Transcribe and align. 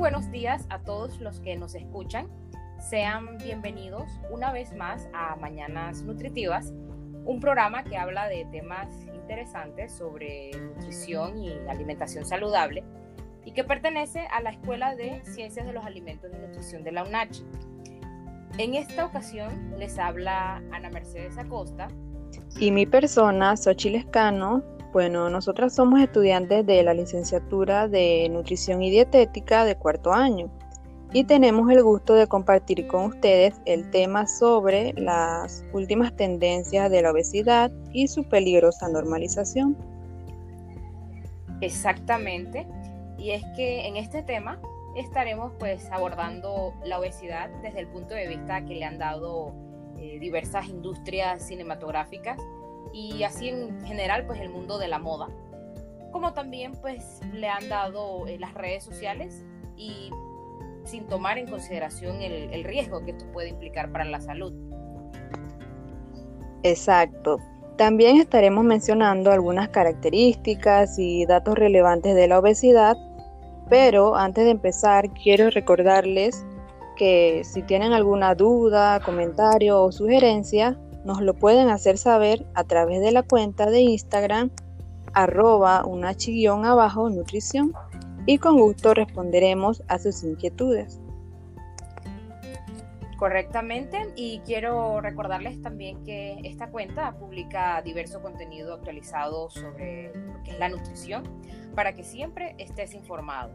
Buenos 0.00 0.30
días 0.30 0.64
a 0.70 0.78
todos 0.78 1.20
los 1.20 1.40
que 1.40 1.56
nos 1.56 1.74
escuchan. 1.74 2.26
Sean 2.78 3.36
bienvenidos 3.36 4.10
una 4.30 4.50
vez 4.50 4.74
más 4.74 5.06
a 5.12 5.36
Mañanas 5.36 6.00
Nutritivas, 6.04 6.72
un 7.26 7.38
programa 7.38 7.84
que 7.84 7.98
habla 7.98 8.26
de 8.26 8.46
temas 8.46 8.88
interesantes 9.14 9.92
sobre 9.92 10.52
nutrición 10.52 11.36
y 11.36 11.52
alimentación 11.68 12.24
saludable 12.24 12.82
y 13.44 13.52
que 13.52 13.62
pertenece 13.62 14.20
a 14.28 14.40
la 14.40 14.52
Escuela 14.52 14.94
de 14.94 15.22
Ciencias 15.26 15.66
de 15.66 15.74
los 15.74 15.84
Alimentos 15.84 16.30
y 16.34 16.38
Nutrición 16.38 16.82
de 16.82 16.92
la 16.92 17.04
UNACH. 17.04 17.42
En 18.56 18.76
esta 18.76 19.04
ocasión 19.04 19.78
les 19.78 19.98
habla 19.98 20.62
Ana 20.72 20.88
Mercedes 20.88 21.36
Acosta. 21.36 21.88
Y 22.58 22.70
mi 22.72 22.86
persona, 22.86 23.54
Xochitl 23.54 23.96
Escano. 23.96 24.79
Bueno, 24.92 25.30
nosotras 25.30 25.72
somos 25.72 26.00
estudiantes 26.00 26.66
de 26.66 26.82
la 26.82 26.94
licenciatura 26.94 27.86
de 27.86 28.28
Nutrición 28.28 28.82
y 28.82 28.90
Dietética 28.90 29.64
de 29.64 29.76
cuarto 29.76 30.12
año 30.12 30.50
y 31.12 31.24
tenemos 31.24 31.70
el 31.70 31.82
gusto 31.84 32.14
de 32.14 32.26
compartir 32.26 32.88
con 32.88 33.04
ustedes 33.04 33.60
el 33.66 33.88
tema 33.90 34.26
sobre 34.26 34.92
las 34.94 35.64
últimas 35.72 36.14
tendencias 36.16 36.90
de 36.90 37.02
la 37.02 37.12
obesidad 37.12 37.70
y 37.92 38.08
su 38.08 38.24
peligrosa 38.24 38.88
normalización. 38.88 39.76
Exactamente. 41.60 42.66
Y 43.16 43.30
es 43.30 43.44
que 43.54 43.86
en 43.86 43.96
este 43.96 44.22
tema 44.24 44.58
estaremos 44.96 45.52
pues 45.60 45.88
abordando 45.92 46.74
la 46.84 46.98
obesidad 46.98 47.48
desde 47.62 47.78
el 47.78 47.86
punto 47.86 48.14
de 48.14 48.26
vista 48.26 48.64
que 48.64 48.74
le 48.74 48.84
han 48.84 48.98
dado 48.98 49.52
eh, 49.98 50.18
diversas 50.18 50.68
industrias 50.68 51.46
cinematográficas 51.46 52.40
y 52.92 53.22
así 53.22 53.48
en 53.48 53.84
general 53.86 54.26
pues 54.26 54.40
el 54.40 54.48
mundo 54.48 54.78
de 54.78 54.88
la 54.88 54.98
moda 54.98 55.28
como 56.12 56.32
también 56.32 56.72
pues 56.72 57.20
le 57.32 57.48
han 57.48 57.68
dado 57.68 58.26
eh, 58.26 58.38
las 58.38 58.54
redes 58.54 58.84
sociales 58.84 59.44
y 59.76 60.10
sin 60.84 61.06
tomar 61.06 61.38
en 61.38 61.46
consideración 61.46 62.20
el, 62.22 62.52
el 62.52 62.64
riesgo 62.64 63.04
que 63.04 63.12
esto 63.12 63.30
puede 63.32 63.50
implicar 63.50 63.92
para 63.92 64.04
la 64.04 64.20
salud. 64.20 64.52
Exacto. 66.64 67.38
También 67.76 68.16
estaremos 68.16 68.64
mencionando 68.64 69.30
algunas 69.30 69.68
características 69.68 70.98
y 70.98 71.26
datos 71.26 71.54
relevantes 71.54 72.14
de 72.16 72.26
la 72.26 72.40
obesidad 72.40 72.96
pero 73.70 74.16
antes 74.16 74.44
de 74.44 74.50
empezar, 74.50 75.08
quiero 75.14 75.48
recordarles 75.48 76.44
que 76.96 77.42
si 77.44 77.62
tienen 77.62 77.92
alguna 77.92 78.34
duda, 78.34 79.00
comentario 79.00 79.80
o 79.80 79.92
sugerencia, 79.92 80.76
nos 81.04 81.20
lo 81.20 81.34
pueden 81.34 81.68
hacer 81.68 81.98
saber 81.98 82.46
a 82.54 82.64
través 82.64 83.00
de 83.00 83.12
la 83.12 83.22
cuenta 83.22 83.66
de 83.70 83.80
Instagram 83.80 84.50
arroba 85.12 85.84
una 85.84 86.14
abajo 86.64 87.10
nutrición 87.10 87.72
y 88.26 88.38
con 88.38 88.58
gusto 88.58 88.94
responderemos 88.94 89.82
a 89.88 89.98
sus 89.98 90.22
inquietudes. 90.22 91.00
Correctamente, 93.18 93.98
y 94.16 94.40
quiero 94.46 95.00
recordarles 95.02 95.60
también 95.60 96.02
que 96.04 96.40
esta 96.44 96.70
cuenta 96.70 97.12
publica 97.18 97.82
diverso 97.82 98.22
contenido 98.22 98.72
actualizado 98.72 99.50
sobre 99.50 100.14
lo 100.14 100.42
que 100.42 100.52
es 100.52 100.58
la 100.58 100.70
nutrición 100.70 101.24
para 101.74 101.94
que 101.94 102.02
siempre 102.02 102.54
estés 102.56 102.94
informado. 102.94 103.52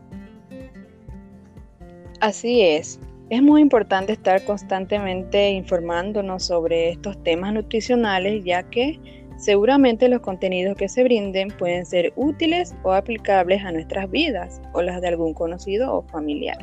Así 2.20 2.62
es. 2.62 3.00
Es 3.32 3.42
muy 3.42 3.62
importante 3.62 4.14
estar 4.14 4.44
constantemente 4.46 5.50
informándonos 5.50 6.44
sobre 6.44 6.90
estos 6.90 7.22
temas 7.24 7.54
nutricionales 7.54 8.46
ya 8.46 8.62
que 8.62 9.00
seguramente 9.36 10.08
los 10.10 10.22
contenidos 10.22 10.78
que 10.78 10.88
se 10.88 11.04
brinden 11.04 11.48
pueden 11.58 11.88
ser 11.88 12.14
útiles 12.16 12.76
o 12.84 12.94
aplicables 12.94 13.66
a 13.66 13.72
nuestras 13.72 14.12
vidas 14.12 14.62
o 14.74 14.84
las 14.84 15.02
de 15.02 15.08
algún 15.08 15.34
conocido 15.34 15.92
o 15.92 16.04
familiar. 16.04 16.60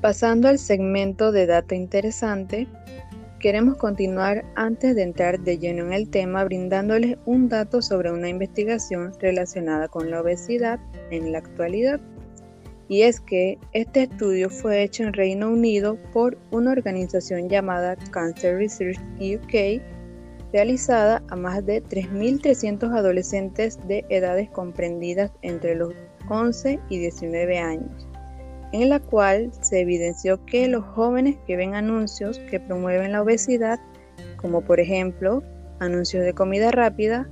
Pasando 0.00 0.48
al 0.48 0.58
segmento 0.58 1.30
de 1.30 1.44
dato 1.44 1.74
interesante, 1.74 2.66
Queremos 3.40 3.78
continuar 3.78 4.44
antes 4.54 4.94
de 4.94 5.02
entrar 5.02 5.40
de 5.40 5.56
lleno 5.56 5.86
en 5.86 5.94
el 5.94 6.10
tema 6.10 6.44
brindándoles 6.44 7.16
un 7.24 7.48
dato 7.48 7.80
sobre 7.80 8.12
una 8.12 8.28
investigación 8.28 9.14
relacionada 9.18 9.88
con 9.88 10.10
la 10.10 10.20
obesidad 10.20 10.78
en 11.10 11.32
la 11.32 11.38
actualidad. 11.38 12.00
Y 12.88 13.00
es 13.00 13.18
que 13.18 13.58
este 13.72 14.02
estudio 14.02 14.50
fue 14.50 14.82
hecho 14.82 15.04
en 15.04 15.14
Reino 15.14 15.48
Unido 15.48 15.96
por 16.12 16.36
una 16.50 16.72
organización 16.72 17.48
llamada 17.48 17.96
Cancer 18.10 18.58
Research 18.58 18.98
UK, 19.18 19.80
realizada 20.52 21.22
a 21.28 21.36
más 21.36 21.64
de 21.64 21.82
3.300 21.82 22.94
adolescentes 22.94 23.78
de 23.88 24.04
edades 24.10 24.50
comprendidas 24.50 25.32
entre 25.40 25.76
los 25.76 25.94
11 26.28 26.78
y 26.90 26.98
19 26.98 27.58
años 27.58 28.09
en 28.72 28.88
la 28.88 29.00
cual 29.00 29.50
se 29.60 29.80
evidenció 29.80 30.44
que 30.46 30.68
los 30.68 30.84
jóvenes 30.84 31.36
que 31.46 31.56
ven 31.56 31.74
anuncios 31.74 32.38
que 32.50 32.60
promueven 32.60 33.12
la 33.12 33.22
obesidad, 33.22 33.80
como 34.36 34.60
por 34.60 34.80
ejemplo 34.80 35.42
anuncios 35.80 36.24
de 36.24 36.34
comida 36.34 36.70
rápida, 36.70 37.28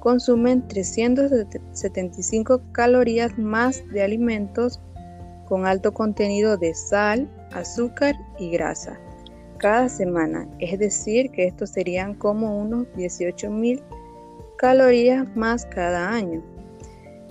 consumen 0.00 0.66
375 0.68 2.60
calorías 2.72 3.38
más 3.38 3.82
de 3.92 4.02
alimentos 4.02 4.80
con 5.46 5.66
alto 5.66 5.94
contenido 5.94 6.56
de 6.56 6.74
sal, 6.74 7.28
azúcar 7.52 8.16
y 8.38 8.50
grasa 8.50 8.98
cada 9.58 9.88
semana, 9.88 10.46
es 10.58 10.78
decir, 10.78 11.30
que 11.30 11.46
estos 11.46 11.70
serían 11.70 12.14
como 12.14 12.58
unos 12.58 12.86
18.000 12.96 13.82
calorías 14.58 15.34
más 15.34 15.64
cada 15.66 16.10
año. 16.10 16.42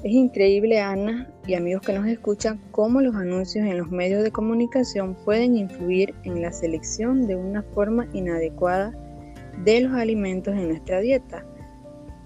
Es 0.03 0.11
increíble, 0.11 0.79
Ana 0.79 1.29
y 1.47 1.53
amigos 1.53 1.83
que 1.83 1.93
nos 1.93 2.07
escuchan, 2.07 2.59
cómo 2.71 3.01
los 3.01 3.15
anuncios 3.15 3.65
en 3.65 3.77
los 3.77 3.91
medios 3.91 4.23
de 4.23 4.31
comunicación 4.31 5.15
pueden 5.25 5.55
influir 5.55 6.13
en 6.23 6.41
la 6.41 6.51
selección 6.51 7.27
de 7.27 7.35
una 7.35 7.61
forma 7.61 8.07
inadecuada 8.13 8.91
de 9.63 9.81
los 9.81 9.93
alimentos 9.93 10.55
en 10.55 10.69
nuestra 10.69 10.99
dieta, 10.99 11.45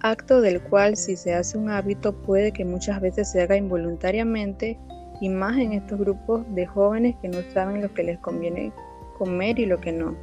acto 0.02 0.42
del 0.42 0.62
cual 0.62 0.96
si 0.96 1.16
se 1.16 1.34
hace 1.34 1.58
un 1.58 1.70
hábito 1.70 2.22
puede 2.22 2.52
que 2.52 2.66
muchas 2.66 3.02
veces 3.02 3.32
se 3.32 3.42
haga 3.42 3.58
involuntariamente 3.58 4.80
y 5.20 5.30
más 5.30 5.58
en 5.58 5.74
estos 5.74 6.00
grupos 6.00 6.46
de 6.56 6.66
jóvenes 6.66 7.16
que 7.22 7.28
no 7.28 7.40
saben 7.54 7.82
lo 7.82 7.94
que 7.94 8.04
les 8.04 8.20
conviene 8.20 8.72
comer 9.18 9.60
y 9.60 9.66
lo 9.66 9.82
que 9.82 9.92
no. 9.92 10.16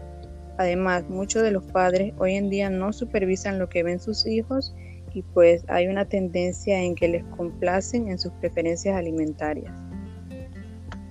Además, 0.59 1.05
muchos 1.11 1.43
de 1.43 1.51
los 1.51 1.65
padres 1.65 2.15
hoy 2.17 2.35
en 2.35 2.49
día 2.49 2.71
no 2.71 2.95
supervisan 2.95 3.59
lo 3.59 3.69
que 3.69 3.83
ven 3.83 4.01
sus 4.01 4.27
hijos 4.27 4.75
y 5.16 5.22
pues 5.22 5.65
hay 5.69 5.87
una 5.87 6.04
tendencia 6.04 6.82
en 6.82 6.94
que 6.94 7.09
les 7.09 7.25
complacen 7.38 8.09
en 8.09 8.19
sus 8.19 8.32
preferencias 8.32 8.94
alimentarias. 8.94 9.72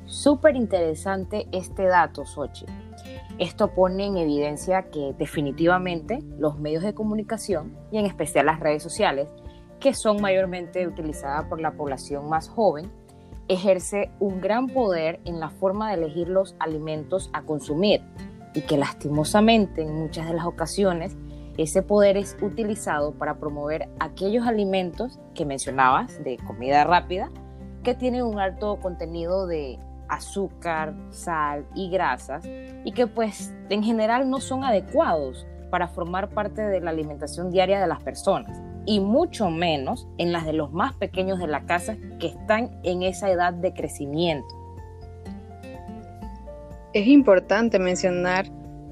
Súper 0.06 0.56
interesante 0.56 1.48
este 1.52 1.86
dato, 1.86 2.24
Sochi. 2.24 2.68
Esto 3.40 3.74
pone 3.74 4.06
en 4.06 4.18
evidencia 4.18 4.92
que 4.92 5.16
definitivamente 5.18 6.20
los 6.38 6.60
medios 6.60 6.84
de 6.84 6.94
comunicación 6.94 7.76
y 7.92 7.98
en 7.98 8.06
especial 8.06 8.46
las 8.46 8.60
redes 8.60 8.84
sociales, 8.84 9.28
que 9.80 9.96
son 9.96 10.22
mayormente 10.22 10.86
utilizadas 10.86 11.46
por 11.46 11.60
la 11.60 11.72
población 11.72 12.30
más 12.30 12.48
joven, 12.48 12.92
ejerce 13.48 14.12
un 14.20 14.40
gran 14.40 14.68
poder 14.68 15.20
en 15.26 15.40
la 15.40 15.50
forma 15.50 15.90
de 15.90 15.96
elegir 15.96 16.30
los 16.30 16.56
alimentos 16.60 17.32
a 17.34 17.42
consumir 17.42 18.04
y 18.54 18.62
que 18.62 18.78
lastimosamente 18.78 19.82
en 19.82 19.96
muchas 19.96 20.28
de 20.28 20.36
las 20.36 20.46
ocasiones 20.46 21.18
ese 21.58 21.82
poder 21.82 22.18
es 22.18 22.36
utilizado 22.42 23.14
para 23.14 23.36
promover 23.36 23.90
aquellos 24.00 24.46
alimentos 24.46 25.20
que 25.34 25.46
mencionabas 25.46 26.24
de 26.24 26.38
comida 26.38 26.84
rápida 26.84 27.30
que 27.84 27.94
tienen 27.94 28.24
un 28.24 28.40
alto 28.40 28.80
contenido 28.82 29.48
de 29.48 29.80
azúcar, 30.10 30.94
sal 31.12 31.66
y 31.74 31.90
grasas 31.90 32.46
y 32.84 32.92
que 32.92 33.08
pues 33.08 33.54
en 33.70 33.84
general 33.84 34.30
no 34.30 34.40
son 34.40 34.64
adecuados 34.64 35.48
para 35.70 35.88
formar 35.88 36.30
parte 36.30 36.62
de 36.62 36.82
la 36.82 36.92
alimentación 36.92 37.52
diaria 37.52 37.80
de 37.80 37.88
las 37.88 38.04
personas 38.04 38.62
y 38.86 39.00
mucho 39.00 39.50
menos 39.50 40.08
en 40.18 40.32
las 40.32 40.46
de 40.46 40.54
los 40.54 40.72
más 40.72 40.94
pequeños 40.94 41.40
de 41.40 41.48
la 41.48 41.66
casa 41.66 41.98
que 42.20 42.28
están 42.28 42.80
en 42.84 43.04
esa 43.04 43.30
edad 43.32 43.54
de 43.54 43.74
crecimiento. 43.74 44.48
Es 46.94 47.08
importante 47.08 47.80
mencionar 47.80 48.46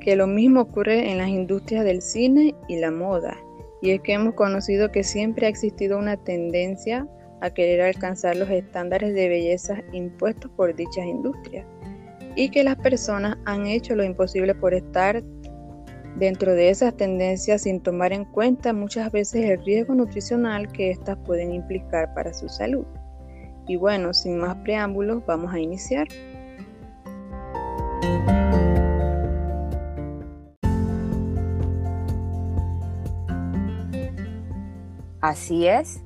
que 0.03 0.15
lo 0.15 0.27
mismo 0.27 0.61
ocurre 0.61 1.09
en 1.09 1.17
las 1.17 1.29
industrias 1.29 1.85
del 1.85 2.01
cine 2.01 2.53
y 2.67 2.77
la 2.77 2.91
moda, 2.91 3.38
y 3.81 3.91
es 3.91 4.01
que 4.01 4.13
hemos 4.13 4.35
conocido 4.35 4.91
que 4.91 5.03
siempre 5.03 5.47
ha 5.47 5.50
existido 5.50 5.97
una 5.97 6.17
tendencia 6.17 7.07
a 7.41 7.50
querer 7.50 7.81
alcanzar 7.81 8.35
los 8.35 8.50
estándares 8.50 9.13
de 9.13 9.29
belleza 9.29 9.81
impuestos 9.94 10.51
por 10.51 10.75
dichas 10.75 11.05
industrias, 11.05 11.65
y 12.35 12.50
que 12.50 12.63
las 12.63 12.75
personas 12.75 13.38
han 13.45 13.65
hecho 13.65 13.95
lo 13.95 14.03
imposible 14.03 14.53
por 14.53 14.73
estar 14.73 15.23
dentro 16.17 16.53
de 16.53 16.69
esas 16.69 16.95
tendencias 16.95 17.63
sin 17.63 17.81
tomar 17.81 18.13
en 18.13 18.25
cuenta 18.25 18.73
muchas 18.73 19.11
veces 19.11 19.45
el 19.45 19.63
riesgo 19.65 19.95
nutricional 19.95 20.71
que 20.71 20.91
éstas 20.91 21.17
pueden 21.25 21.53
implicar 21.53 22.13
para 22.13 22.33
su 22.33 22.50
salud. 22.50 22.85
Y 23.67 23.77
bueno, 23.77 24.13
sin 24.13 24.38
más 24.38 24.55
preámbulos, 24.57 25.25
vamos 25.25 25.53
a 25.53 25.59
iniciar. 25.59 26.07
Así 35.23 35.69
es. 35.69 36.03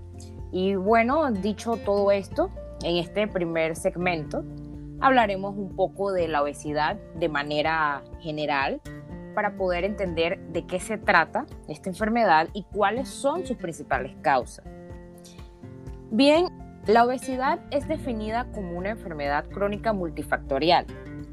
Y 0.51 0.75
bueno, 0.75 1.31
dicho 1.31 1.75
todo 1.77 2.11
esto, 2.11 2.51
en 2.83 2.97
este 2.97 3.27
primer 3.27 3.75
segmento 3.75 4.43
hablaremos 4.99 5.57
un 5.57 5.75
poco 5.75 6.11
de 6.11 6.27
la 6.27 6.43
obesidad 6.43 6.97
de 7.15 7.27
manera 7.27 8.03
general 8.19 8.79
para 9.33 9.57
poder 9.57 9.85
entender 9.85 10.39
de 10.49 10.67
qué 10.67 10.79
se 10.79 10.99
trata 10.99 11.47
esta 11.67 11.89
enfermedad 11.89 12.49
y 12.53 12.63
cuáles 12.71 13.09
son 13.09 13.43
sus 13.47 13.57
principales 13.57 14.15
causas. 14.21 14.63
Bien, 16.11 16.49
la 16.85 17.03
obesidad 17.03 17.59
es 17.71 17.87
definida 17.87 18.45
como 18.51 18.77
una 18.77 18.91
enfermedad 18.91 19.49
crónica 19.49 19.93
multifactorial. 19.93 20.85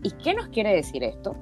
¿Y 0.02 0.12
qué 0.12 0.32
nos 0.32 0.48
quiere 0.48 0.74
decir 0.74 1.04
esto? 1.04 1.36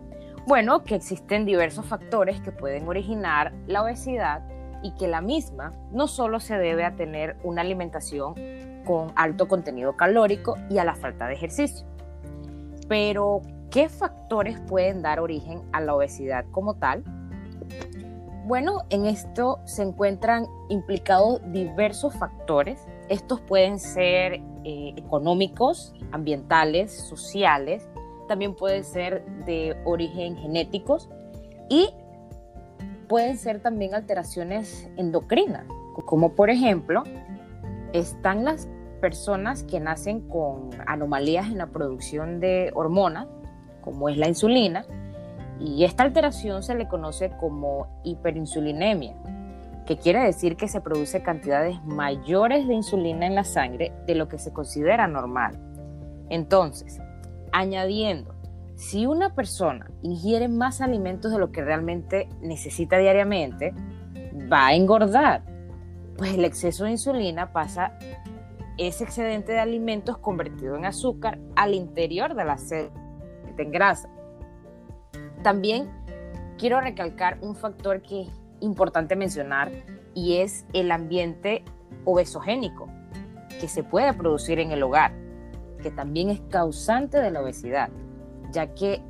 Bueno, 0.48 0.82
que 0.82 0.96
existen 0.96 1.46
diversos 1.46 1.86
factores 1.86 2.40
que 2.40 2.50
pueden 2.50 2.88
originar 2.88 3.52
la 3.68 3.84
obesidad 3.84 4.42
y 4.82 4.92
que 4.92 5.08
la 5.08 5.20
misma 5.20 5.72
no 5.92 6.06
solo 6.06 6.40
se 6.40 6.56
debe 6.58 6.84
a 6.84 6.96
tener 6.96 7.36
una 7.42 7.62
alimentación 7.62 8.34
con 8.84 9.12
alto 9.16 9.48
contenido 9.48 9.96
calórico 9.96 10.56
y 10.68 10.78
a 10.78 10.84
la 10.84 10.94
falta 10.94 11.26
de 11.26 11.34
ejercicio. 11.34 11.86
Pero, 12.88 13.42
¿Qué 13.72 13.88
factores 13.88 14.60
pueden 14.68 15.00
dar 15.00 15.18
origen 15.18 15.62
a 15.72 15.80
la 15.80 15.94
obesidad 15.94 16.44
como 16.50 16.74
tal? 16.74 17.02
Bueno, 18.44 18.82
en 18.90 19.06
esto 19.06 19.60
se 19.64 19.80
encuentran 19.82 20.46
implicados 20.68 21.40
diversos 21.52 22.14
factores. 22.14 22.86
Estos 23.08 23.40
pueden 23.40 23.78
ser 23.78 24.42
eh, 24.64 24.92
económicos, 24.98 25.94
ambientales, 26.10 26.92
sociales, 26.92 27.88
también 28.28 28.54
pueden 28.54 28.84
ser 28.84 29.24
de 29.46 29.74
origen 29.86 30.36
genéticos 30.36 31.08
y 31.70 31.88
pueden 33.12 33.36
ser 33.36 33.60
también 33.60 33.94
alteraciones 33.94 34.88
endocrinas, 34.96 35.66
como 36.06 36.32
por 36.32 36.48
ejemplo 36.48 37.02
están 37.92 38.42
las 38.42 38.70
personas 39.02 39.64
que 39.64 39.80
nacen 39.80 40.26
con 40.30 40.70
anomalías 40.86 41.48
en 41.48 41.58
la 41.58 41.66
producción 41.66 42.40
de 42.40 42.70
hormonas 42.74 43.26
como 43.82 44.08
es 44.08 44.16
la 44.16 44.28
insulina, 44.28 44.86
y 45.60 45.84
esta 45.84 46.04
alteración 46.04 46.62
se 46.62 46.74
le 46.74 46.88
conoce 46.88 47.30
como 47.38 48.00
hiperinsulinemia, 48.02 49.14
que 49.84 49.98
quiere 49.98 50.20
decir 50.20 50.56
que 50.56 50.66
se 50.66 50.80
produce 50.80 51.22
cantidades 51.22 51.84
mayores 51.84 52.66
de 52.66 52.72
insulina 52.72 53.26
en 53.26 53.34
la 53.34 53.44
sangre 53.44 53.92
de 54.06 54.14
lo 54.14 54.26
que 54.26 54.38
se 54.38 54.54
considera 54.54 55.06
normal. 55.06 55.58
Entonces, 56.30 56.98
añadiendo, 57.52 58.34
si 58.82 59.06
una 59.06 59.32
persona 59.32 59.88
ingiere 60.02 60.48
más 60.48 60.80
alimentos 60.80 61.30
de 61.30 61.38
lo 61.38 61.52
que 61.52 61.62
realmente 61.62 62.28
necesita 62.40 62.98
diariamente, 62.98 63.72
va 64.52 64.66
a 64.66 64.74
engordar, 64.74 65.44
pues 66.18 66.34
el 66.34 66.44
exceso 66.44 66.84
de 66.84 66.90
insulina 66.90 67.52
pasa 67.52 67.96
ese 68.78 69.04
excedente 69.04 69.52
de 69.52 69.60
alimentos 69.60 70.18
convertido 70.18 70.76
en 70.76 70.84
azúcar 70.84 71.38
al 71.54 71.74
interior 71.74 72.34
de 72.34 72.44
la 72.44 72.58
célula 72.58 72.92
en 73.56 73.70
grasa. 73.70 74.08
También 75.44 75.88
quiero 76.58 76.80
recalcar 76.80 77.38
un 77.40 77.54
factor 77.54 78.02
que 78.02 78.22
es 78.22 78.28
importante 78.58 79.14
mencionar 79.14 79.70
y 80.12 80.38
es 80.38 80.66
el 80.72 80.90
ambiente 80.90 81.64
obesogénico 82.04 82.88
que 83.60 83.68
se 83.68 83.84
puede 83.84 84.12
producir 84.12 84.58
en 84.58 84.72
el 84.72 84.82
hogar, 84.82 85.12
que 85.80 85.92
también 85.92 86.30
es 86.30 86.40
causante 86.50 87.18
de 87.18 87.30
la 87.30 87.42
obesidad, 87.42 87.90
ya 88.52 88.68
que 88.74 89.02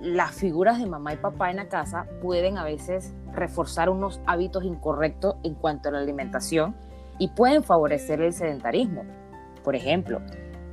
las 0.00 0.32
figuras 0.32 0.78
de 0.78 0.86
mamá 0.86 1.12
y 1.12 1.16
papá 1.16 1.50
en 1.50 1.56
la 1.56 1.68
casa 1.68 2.06
pueden 2.22 2.56
a 2.56 2.64
veces 2.64 3.12
reforzar 3.32 3.90
unos 3.90 4.20
hábitos 4.26 4.64
incorrectos 4.64 5.36
en 5.42 5.54
cuanto 5.54 5.88
a 5.88 5.92
la 5.92 5.98
alimentación 5.98 6.74
y 7.18 7.28
pueden 7.28 7.62
favorecer 7.62 8.20
el 8.22 8.32
sedentarismo. 8.32 9.04
Por 9.64 9.74
ejemplo, 9.74 10.20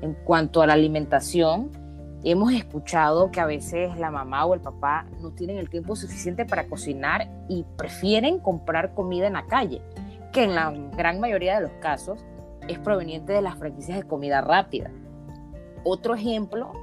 en 0.01 0.13
cuanto 0.13 0.61
a 0.61 0.67
la 0.67 0.73
alimentación, 0.73 1.71
Hemos 2.23 2.51
escuchado 2.51 3.29
que 3.31 3.39
a 3.39 3.45
veces 3.45 3.95
la 3.97 4.09
mamá 4.09 4.45
o 4.45 4.55
el 4.55 4.59
papá 4.59 5.05
no 5.21 5.31
tienen 5.31 5.57
el 5.57 5.69
tiempo 5.69 5.95
suficiente 5.95 6.45
para 6.45 6.67
cocinar 6.67 7.29
y 7.47 7.63
prefieren 7.77 8.39
comprar 8.39 8.95
comida 8.95 9.27
en 9.27 9.33
la 9.33 9.45
calle, 9.45 9.81
que 10.33 10.43
en 10.43 10.55
la 10.55 10.71
gran 10.97 11.19
mayoría 11.19 11.55
de 11.55 11.61
los 11.61 11.71
casos 11.79 12.25
es 12.67 12.79
proveniente 12.79 13.33
de 13.33 13.43
las 13.43 13.55
franquicias 13.55 13.99
de 13.99 14.03
comida 14.03 14.41
rápida. 14.41 14.89
Otro 15.83 16.15
ejemplo, 16.15 16.73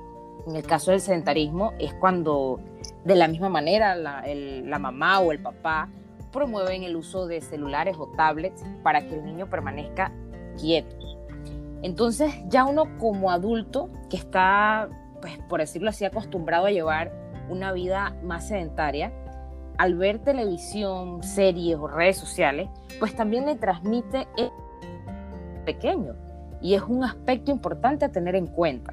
en 0.47 0.57
el 0.57 0.63
caso 0.65 0.91
del 0.91 1.01
sedentarismo, 1.01 1.73
es 1.79 1.95
cuando 1.95 2.61
de 3.05 3.15
la 3.15 3.29
misma 3.29 3.49
manera 3.49 3.95
la, 3.95 4.25
la 4.27 4.79
mamá 4.79 5.21
o 5.21 5.33
el 5.33 5.41
papá 5.41 5.89
promueven 6.33 6.83
el 6.83 6.97
uso 6.97 7.27
de 7.27 7.41
celulares 7.41 7.97
o 7.99 8.09
tablets 8.17 8.65
para 8.83 9.07
que 9.07 9.15
el 9.15 9.25
niño 9.25 9.49
permanezca 9.49 10.13
quieto. 10.61 10.97
Entonces 11.83 12.35
ya 12.49 12.65
uno 12.65 12.99
como 12.99 13.31
adulto 13.31 13.91
que 14.11 14.17
está 14.17 14.89
pues 15.25 15.39
por 15.49 15.61
decirlo 15.61 15.89
así, 15.89 16.05
acostumbrado 16.05 16.67
a 16.67 16.71
llevar 16.71 17.11
una 17.49 17.73
vida 17.73 18.15
más 18.23 18.49
sedentaria, 18.49 19.11
al 19.79 19.95
ver 19.95 20.19
televisión, 20.19 21.23
series 21.23 21.79
o 21.79 21.87
redes 21.87 22.19
sociales, 22.19 22.69
pues 23.01 23.17
también 23.17 23.47
le 23.47 23.55
transmite 23.55 24.29
el 24.37 24.51
pequeño 25.65 26.15
y 26.61 26.75
es 26.75 26.83
un 26.83 27.05
aspecto 27.05 27.51
importante 27.51 28.05
a 28.05 28.13
tener 28.13 28.37
en 28.37 28.49
cuenta. 28.49 28.93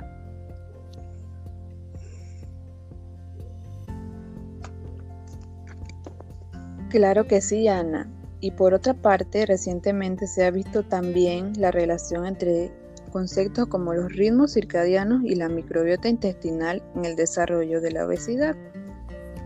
Claro 6.92 7.26
que 7.26 7.40
sí, 7.40 7.70
Ana. 7.70 8.10
Y 8.42 8.52
por 8.52 8.74
otra 8.74 8.94
parte, 8.94 9.46
recientemente 9.46 10.28
se 10.28 10.44
ha 10.44 10.52
visto 10.52 10.84
también 10.84 11.54
la 11.58 11.72
relación 11.72 12.26
entre 12.26 12.70
conceptos 13.14 13.68
como 13.68 13.94
los 13.94 14.12
ritmos 14.12 14.54
circadianos 14.54 15.22
y 15.24 15.36
la 15.36 15.48
microbiota 15.48 16.10
intestinal 16.10 16.84
en 16.96 17.06
el 17.06 17.16
desarrollo 17.16 17.80
de 17.80 17.92
la 17.92 18.06
obesidad. 18.06 18.58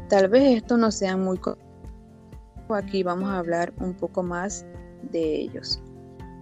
Tal 0.09 0.27
vez 0.27 0.57
esto 0.57 0.77
no 0.77 0.89
sea 0.89 1.17
muy... 1.17 1.39
Aquí 2.69 3.03
vamos 3.03 3.29
a 3.29 3.37
hablar 3.37 3.73
un 3.79 3.93
poco 3.93 4.23
más 4.23 4.65
de 5.11 5.41
ellos. 5.41 5.79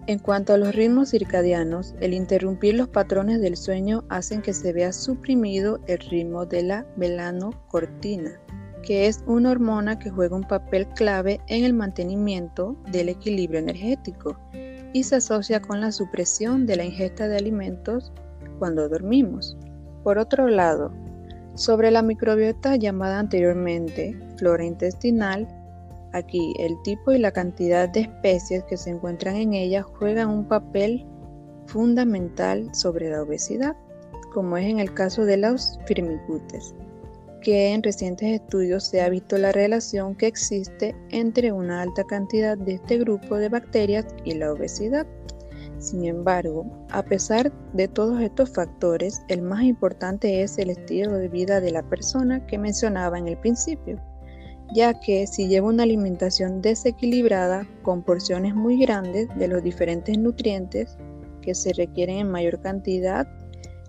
En 0.08 0.20
cuanto 0.20 0.54
a 0.54 0.58
los 0.58 0.74
ritmos 0.74 1.10
circadianos, 1.10 1.96
el 2.00 2.14
interrumpir 2.14 2.76
los 2.76 2.88
patrones 2.88 3.42
del 3.42 3.58
sueño 3.58 4.06
hacen 4.08 4.42
que 4.42 4.54
se 4.54 4.72
vea 4.72 4.94
suprimido 4.94 5.82
el 5.88 6.00
ritmo 6.00 6.46
de 6.46 6.64
la 6.64 6.86
melanocortina, 6.96 8.40
que 8.84 9.08
es 9.08 9.24
una 9.26 9.52
hormona 9.52 9.98
que 9.98 10.10
juega 10.12 10.36
un 10.36 10.44
papel 10.44 10.88
clave 10.90 11.40
en 11.48 11.64
el 11.64 11.74
mantenimiento 11.74 12.76
del 12.92 13.10
equilibrio 13.10 13.60
energético 13.60 14.38
y 14.94 15.04
se 15.04 15.16
asocia 15.16 15.62
con 15.62 15.82
la 15.82 15.92
supresión 15.92 16.66
de 16.68 16.76
la 16.76 16.86
ingesta 16.86 17.28
de 17.28 17.38
alimentos 17.38 18.12
cuando 18.60 18.88
dormimos. 18.88 19.58
Por 20.04 20.18
otro 20.18 20.48
lado, 20.48 20.92
sobre 21.56 21.92
la 21.92 22.02
microbiota 22.02 22.76
llamada 22.76 23.20
anteriormente 23.20 24.18
flora 24.38 24.66
intestinal, 24.66 25.48
aquí 26.12 26.54
el 26.60 26.76
tipo 26.84 27.12
y 27.12 27.20
la 27.20 27.32
cantidad 27.32 27.90
de 27.90 28.02
especies 28.02 28.64
que 28.66 28.78
se 28.78 28.92
encuentran 28.92 29.38
en 29.38 29.54
ella 29.54 29.82
juegan 29.82 30.30
un 30.30 30.48
papel 30.48 31.06
fundamental 31.68 32.70
sobre 32.76 33.10
la 33.10 33.24
obesidad, 33.24 33.76
como 34.34 34.58
es 34.58 34.66
en 34.66 34.80
el 34.80 34.94
caso 34.94 35.26
de 35.26 35.38
los 35.38 35.80
firmicutes 35.86 36.76
que 37.44 37.74
en 37.74 37.84
recientes 37.84 38.42
estudios 38.42 38.86
se 38.86 39.02
ha 39.02 39.10
visto 39.10 39.38
la 39.38 39.52
relación 39.52 40.16
que 40.16 40.28
existe 40.28 40.96
entre 41.10 41.52
una 41.52 41.82
alta 41.82 42.06
cantidad 42.06 42.58
de 42.58 42.76
este 42.76 42.98
grupo 42.98 43.36
de 43.36 43.50
bacterias 43.50 44.08
y 44.24 44.36
la 44.36 44.54
obesidad. 44.54 45.06
Sin 45.78 46.06
embargo, 46.06 46.66
a 46.90 47.04
pesar 47.04 47.52
de 47.74 47.90
todos 47.90 48.22
estos 48.22 48.50
factores, 48.50 49.22
el 49.28 49.42
más 49.42 49.64
importante 49.64 50.42
es 50.42 50.58
el 50.58 50.70
estilo 50.70 51.18
de 51.18 51.28
vida 51.28 51.60
de 51.60 51.72
la 51.72 51.84
persona 51.84 52.46
que 52.48 52.58
mencionaba 52.58 53.20
en 53.20 53.28
el 53.28 53.38
principio, 53.38 54.00
ya 54.74 54.98
que 54.98 55.28
si 55.28 55.50
lleva 55.50 55.68
una 55.68 55.84
alimentación 55.84 56.62
desequilibrada 56.62 57.68
con 57.82 58.04
porciones 58.04 58.56
muy 58.56 58.80
grandes 58.80 59.28
de 59.38 59.50
los 59.50 59.62
diferentes 59.62 60.18
nutrientes 60.18 60.98
que 61.42 61.54
se 61.54 61.74
requieren 61.74 62.20
en 62.20 62.32
mayor 62.32 62.62
cantidad, 62.62 63.28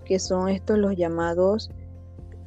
que 0.03 0.19
son 0.19 0.49
estos 0.49 0.77
los 0.77 0.97
llamados 0.97 1.71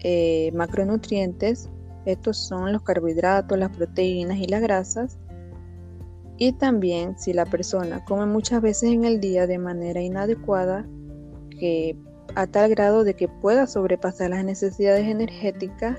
eh, 0.00 0.50
macronutrientes. 0.54 1.68
Estos 2.04 2.36
son 2.38 2.72
los 2.72 2.82
carbohidratos, 2.82 3.58
las 3.58 3.76
proteínas 3.76 4.38
y 4.38 4.46
las 4.46 4.62
grasas. 4.62 5.18
Y 6.36 6.52
también 6.52 7.18
si 7.18 7.32
la 7.32 7.44
persona 7.44 8.04
come 8.04 8.26
muchas 8.26 8.62
veces 8.62 8.90
en 8.92 9.04
el 9.04 9.20
día 9.20 9.46
de 9.46 9.58
manera 9.58 10.00
inadecuada, 10.00 10.86
que 11.58 11.96
a 12.34 12.46
tal 12.46 12.70
grado 12.70 13.04
de 13.04 13.14
que 13.14 13.26
pueda 13.26 13.66
sobrepasar 13.66 14.30
las 14.30 14.44
necesidades 14.44 15.06
energéticas, 15.06 15.98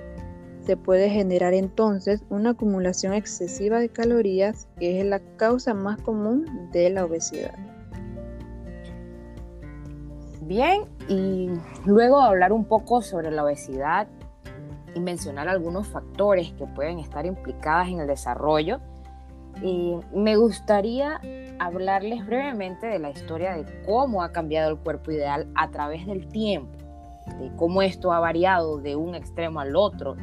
se 0.65 0.77
puede 0.77 1.09
generar 1.09 1.53
entonces 1.53 2.23
una 2.29 2.51
acumulación 2.51 3.13
excesiva 3.13 3.79
de 3.79 3.89
calorías, 3.89 4.67
que 4.77 4.99
es 4.99 5.05
la 5.05 5.19
causa 5.37 5.73
más 5.73 5.99
común 6.01 6.69
de 6.71 6.89
la 6.89 7.05
obesidad. 7.05 7.55
Bien, 10.49 10.85
y 11.07 11.47
luego 11.85 12.19
hablar 12.19 12.53
un 12.53 12.65
poco 12.65 13.03
sobre 13.03 13.29
la 13.29 13.43
obesidad 13.43 14.07
y 14.95 14.99
mencionar 14.99 15.47
algunos 15.47 15.87
factores 15.87 16.51
que 16.53 16.65
pueden 16.65 16.97
estar 16.97 17.27
implicadas 17.27 17.89
en 17.89 17.99
el 17.99 18.07
desarrollo, 18.07 18.79
y 19.61 19.99
me 20.11 20.37
gustaría 20.37 21.21
hablarles 21.59 22.25
brevemente 22.25 22.87
de 22.87 22.97
la 22.97 23.11
historia 23.11 23.53
de 23.57 23.83
cómo 23.85 24.23
ha 24.23 24.31
cambiado 24.31 24.71
el 24.71 24.77
cuerpo 24.77 25.11
ideal 25.11 25.47
a 25.53 25.69
través 25.69 26.07
del 26.07 26.27
tiempo, 26.27 26.75
de 27.37 27.55
cómo 27.55 27.83
esto 27.83 28.11
ha 28.11 28.19
variado 28.19 28.79
de 28.79 28.95
un 28.95 29.13
extremo 29.13 29.59
al 29.59 29.75
otro 29.75 30.15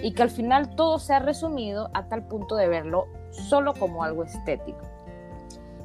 y 0.00 0.12
que 0.12 0.22
al 0.22 0.30
final 0.30 0.76
todo 0.76 1.00
se 1.00 1.12
ha 1.12 1.18
resumido 1.18 1.90
a 1.92 2.06
tal 2.06 2.28
punto 2.28 2.54
de 2.54 2.68
verlo 2.68 3.06
solo 3.32 3.74
como 3.74 4.04
algo 4.04 4.22
estético. 4.22 4.91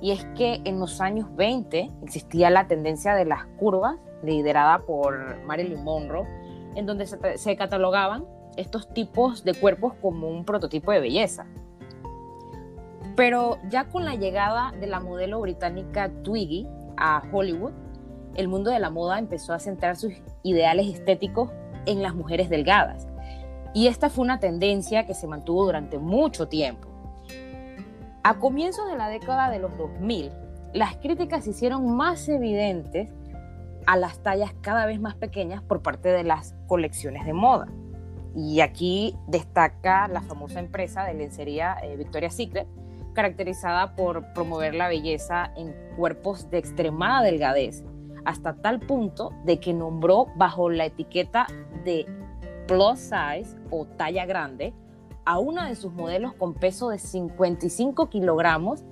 Y 0.01 0.11
es 0.11 0.25
que 0.35 0.61
en 0.63 0.79
los 0.79 1.01
años 1.01 1.27
20 1.35 1.91
existía 2.03 2.49
la 2.49 2.67
tendencia 2.67 3.15
de 3.15 3.25
las 3.25 3.45
curvas, 3.57 3.97
liderada 4.23 4.79
por 4.79 5.43
Marilyn 5.43 5.83
Monroe, 5.83 6.27
en 6.75 6.85
donde 6.85 7.07
se, 7.07 7.55
catalogaban 7.55 8.25
estos 8.55 8.87
tipos 8.93 9.43
de 9.43 9.53
cuerpos 9.53 9.93
como 10.01 10.29
un 10.29 10.45
prototipo 10.45 10.91
de 10.91 10.99
belleza. 10.99 11.45
Pero 13.15 13.57
ya 13.69 13.85
con 13.85 14.05
la 14.05 14.15
llegada 14.15 14.71
de 14.79 14.85
la 14.85 14.99
modelo 14.99 15.41
británica 15.41 16.11
Twiggy 16.23 16.67
a 16.97 17.23
Hollywood, 17.31 17.73
el 18.35 18.47
mundo 18.47 18.69
de 18.69 18.79
la 18.79 18.91
moda 18.91 19.17
empezó 19.17 19.53
a 19.53 19.59
centrar 19.59 19.95
sus 19.95 20.13
ideales 20.43 20.87
estéticos 20.87 21.49
en 21.87 22.03
las 22.03 22.13
mujeres 22.13 22.49
delgadas. 22.49 23.07
Y 23.73 23.87
esta 23.87 24.09
fue 24.09 24.23
una 24.23 24.39
tendencia 24.39 25.07
que 25.07 25.15
se 25.15 25.27
mantuvo 25.27 25.65
durante 25.65 25.97
mucho 25.97 26.47
tiempo. 26.47 26.86
A 28.27 28.39
comienzos 28.39 28.91
de 28.91 28.97
la 28.97 29.07
década 29.07 29.49
de 29.49 29.57
los 29.57 29.77
2000, 29.77 30.33
las 30.73 30.97
críticas 30.97 31.45
se 31.45 31.51
hicieron 31.51 31.95
más 31.95 32.27
evidentes 32.27 33.07
a 33.85 33.95
las 33.95 34.21
tallas 34.21 34.53
cada 34.59 34.85
vez 34.85 34.99
más 34.99 35.15
pequeñas 35.15 35.61
por 35.61 35.81
parte 35.81 36.09
de 36.09 36.25
las 36.25 36.53
colecciones 36.67 37.25
de 37.25 37.31
moda. 37.31 37.69
Y 38.35 38.59
aquí 38.59 39.15
destaca 39.27 40.09
la 40.09 40.19
famosa 40.19 40.59
empresa 40.59 41.05
de 41.05 41.13
lencería 41.13 41.77
eh, 41.81 41.95
Victoria's 41.95 42.35
Secret, 42.35 42.67
caracterizada 43.13 43.95
por 43.95 44.33
promover 44.33 44.75
la 44.75 44.89
belleza 44.89 45.53
en 45.55 45.73
cuerpos 45.95 46.49
de 46.49 46.57
extremada 46.57 47.21
delgadez, 47.21 47.85
hasta 48.25 48.57
tal 48.57 48.81
punto 48.81 49.31
de 49.45 49.61
que 49.61 49.73
nombró 49.73 50.27
bajo 50.35 50.69
la 50.69 50.83
etiqueta 50.83 51.47
de 51.85 52.05
plus 52.67 52.99
size 52.99 53.55
o 53.71 53.85
talla 53.85 54.25
grande 54.25 54.73
a 55.27 55.39
una 55.39 55.67
de 55.67 55.75
sus 55.75 55.91
modelos 55.91 56.33
con 56.33 56.53
peso 56.53 56.87
de 56.87 56.99
55 56.99 58.09
kilogramos 58.09 58.85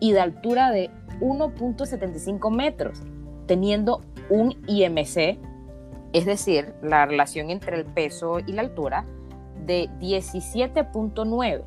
y 0.00 0.12
de 0.12 0.20
altura 0.20 0.70
de 0.70 0.90
1.75 1.20 2.50
metros, 2.50 3.02
teniendo 3.46 4.00
un 4.30 4.56
IMC, 4.66 5.38
es 6.14 6.24
decir, 6.24 6.74
la 6.82 7.04
relación 7.04 7.50
entre 7.50 7.76
el 7.76 7.84
peso 7.84 8.38
y 8.38 8.52
la 8.52 8.62
altura, 8.62 9.04
de 9.66 9.90
17.9, 10.00 11.62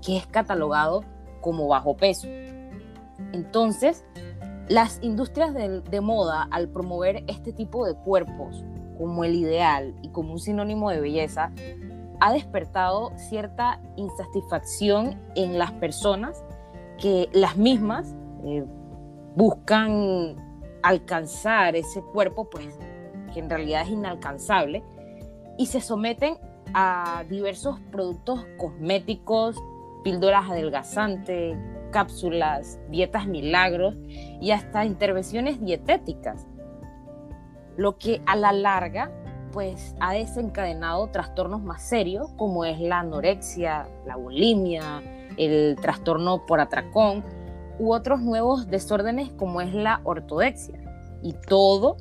que 0.00 0.16
es 0.16 0.26
catalogado 0.26 1.04
como 1.42 1.68
bajo 1.68 1.98
peso. 1.98 2.28
Entonces, 3.34 4.06
las 4.70 5.00
industrias 5.02 5.52
de, 5.52 5.82
de, 5.82 6.00
moda, 6.00 6.48
al 6.50 6.70
promover 6.70 7.24
este 7.26 7.52
tipo 7.52 7.86
de 7.86 7.94
cuerpos 7.94 8.64
como 8.96 9.22
el 9.22 9.34
ideal 9.34 9.94
y 10.00 10.08
como 10.08 10.32
un 10.32 10.40
sinónimo 10.40 10.90
de 10.90 11.00
belleza, 11.00 11.52
ha 12.20 12.32
despertado 12.32 13.12
cierta 13.16 13.80
insatisfacción 13.96 15.20
en 15.34 15.58
las 15.58 15.72
personas 15.72 16.44
que 16.98 17.28
las 17.32 17.56
mismas 17.56 18.14
eh, 18.44 18.64
buscan 19.34 20.36
alcanzar 20.82 21.76
ese 21.76 22.02
cuerpo, 22.02 22.48
pues 22.48 22.78
que 23.32 23.40
en 23.40 23.50
realidad 23.50 23.82
es 23.82 23.90
inalcanzable, 23.90 24.82
y 25.58 25.66
se 25.66 25.80
someten 25.80 26.38
a 26.74 27.24
diversos 27.28 27.80
productos 27.90 28.46
cosméticos, 28.58 29.56
píldoras 30.04 30.50
adelgazantes, 30.50 31.56
cápsulas, 31.90 32.78
dietas 32.90 33.26
milagros 33.26 33.96
y 34.40 34.50
hasta 34.50 34.84
intervenciones 34.84 35.60
dietéticas, 35.60 36.46
lo 37.76 37.98
que 37.98 38.22
a 38.26 38.36
la 38.36 38.52
larga 38.52 39.10
pues 39.56 39.96
ha 40.00 40.12
desencadenado 40.12 41.06
trastornos 41.06 41.62
más 41.62 41.80
serios 41.80 42.28
como 42.36 42.66
es 42.66 42.78
la 42.78 42.98
anorexia, 42.98 43.88
la 44.04 44.16
bulimia, 44.16 45.00
el 45.38 45.78
trastorno 45.80 46.44
por 46.44 46.60
atracón 46.60 47.24
u 47.78 47.94
otros 47.94 48.20
nuevos 48.20 48.68
desórdenes 48.68 49.30
como 49.30 49.62
es 49.62 49.72
la 49.72 50.02
ortodexia. 50.04 50.78
Y 51.22 51.32
todo 51.32 51.96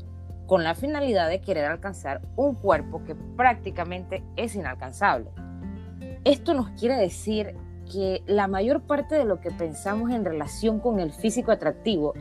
con 0.47 0.65
la 0.65 0.75
finalidad 0.75 1.29
de 1.29 1.39
querer 1.39 1.63
alcanzar 1.63 2.19
un 2.35 2.55
cuerpo 2.55 3.05
que 3.05 3.15
prácticamente 3.15 4.21
es 4.35 4.53
inalcanzable. 4.55 5.29
Esto 6.25 6.53
nos 6.55 6.71
quiere 6.71 6.97
decir 6.97 7.55
que 7.89 8.21
la 8.27 8.49
mayor 8.49 8.81
parte 8.81 9.15
de 9.15 9.23
lo 9.23 9.39
que 9.39 9.51
pensamos 9.51 10.11
en 10.11 10.25
relación 10.25 10.81
con 10.81 10.99
el 10.99 11.13
físico 11.13 11.53
atractivo 11.53 12.15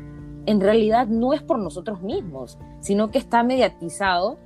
en 0.47 0.61
realidad 0.61 1.09
no 1.09 1.33
es 1.33 1.43
por 1.43 1.59
nosotros 1.59 2.03
mismos, 2.03 2.57
sino 2.79 3.11
que 3.11 3.19
está 3.19 3.43
mediatizado 3.43 4.39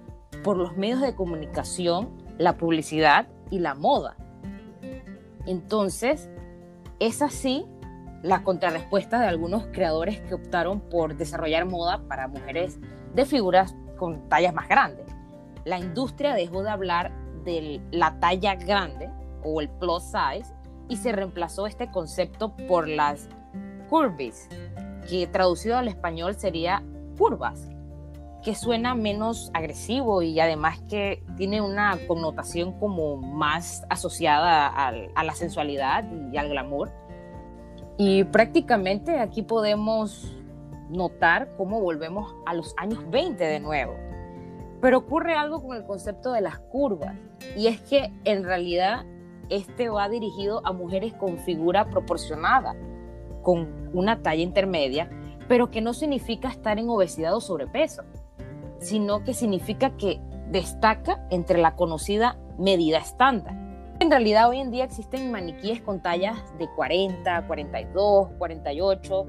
por 0.43 0.57
los 0.57 0.77
medios 0.77 1.01
de 1.01 1.15
comunicación, 1.15 2.11
la 2.39 2.57
publicidad 2.57 3.29
y 3.51 3.59
la 3.59 3.75
moda. 3.75 4.17
Entonces, 5.47 6.29
es 7.01 7.23
así 7.23 7.67
la 8.23 8.43
contrarrespuesta 8.43 9.21
de 9.21 9.27
algunos 9.27 9.67
creadores 9.73 10.21
que 10.21 10.35
optaron 10.35 10.81
por 10.81 11.17
desarrollar 11.17 11.67
moda 11.67 12.03
para 12.09 12.29
mujeres 12.29 12.79
de 13.15 13.25
figuras 13.25 13.75
con 13.97 14.29
tallas 14.29 14.55
más 14.55 14.69
grandes. 14.69 15.07
La 15.65 15.79
industria 15.79 16.35
dejó 16.35 16.63
de 16.63 16.71
hablar 16.71 17.13
de 17.45 17.81
la 17.91 18.19
talla 18.21 18.57
grande 18.57 19.09
o 19.45 19.61
el 19.61 19.69
plus 19.69 20.03
size 20.03 20.53
y 20.89 20.97
se 20.97 21.13
reemplazó 21.13 21.67
este 21.67 21.91
concepto 21.91 22.57
por 22.69 22.89
las 22.89 23.29
curves, 23.89 24.49
que 25.09 25.27
traducido 25.27 25.77
al 25.77 25.89
español 25.89 26.35
sería 26.35 26.83
curvas 27.17 27.69
que 28.43 28.55
suena 28.55 28.95
menos 28.95 29.51
agresivo 29.53 30.23
y 30.23 30.39
además 30.39 30.81
que 30.89 31.23
tiene 31.37 31.61
una 31.61 31.99
connotación 32.07 32.79
como 32.79 33.17
más 33.17 33.85
asociada 33.91 34.69
a 34.69 35.25
la 35.25 35.35
sensualidad 35.35 36.05
y 36.33 36.37
al 36.37 36.49
glamour. 36.49 36.91
Y 37.97 38.25
prácticamente 38.25 39.19
aquí 39.19 39.43
podemos 39.43 40.37
notar 40.89 41.55
cómo 41.57 41.81
volvemos 41.81 42.35
a 42.47 42.55
los 42.55 42.75
años 42.77 43.01
20 43.11 43.43
de 43.43 43.61
nuevo. 43.61 43.95
Pero 44.81 44.99
ocurre 44.99 45.35
algo 45.35 45.61
con 45.61 45.77
el 45.77 45.85
concepto 45.85 46.33
de 46.33 46.41
las 46.41 46.59
curvas 46.59 47.17
y 47.57 47.67
es 47.67 47.81
que 47.81 48.13
en 48.25 48.45
realidad 48.45 49.05
este 49.49 49.89
va 49.89 50.09
dirigido 50.09 50.65
a 50.65 50.73
mujeres 50.73 51.13
con 51.15 51.39
figura 51.39 51.91
proporcionada, 51.91 52.77
con 53.43 53.91
una 53.93 54.23
talla 54.23 54.43
intermedia, 54.43 55.11
pero 55.49 55.71
que 55.71 55.81
no 55.81 55.93
significa 55.93 56.49
estar 56.49 56.79
en 56.79 56.89
obesidad 56.89 57.35
o 57.35 57.41
sobrepeso 57.41 58.05
sino 58.81 59.25
que 59.25 59.35
significa 59.35 59.97
que 59.97 60.21
destaca 60.51 61.27
entre 61.31 61.59
la 61.59 61.77
conocida 61.77 62.39
medida 62.59 62.99
estándar. 62.99 63.57
En 64.01 64.11
realidad 64.11 64.49
hoy 64.49 64.61
en 64.61 64.71
día 64.71 64.85
existen 64.85 65.33
maniquíes 65.33 65.83
con 65.83 66.01
tallas 66.01 66.39
de 66.59 66.69
40, 66.69 67.47
42, 67.47 68.29
48, 68.39 69.27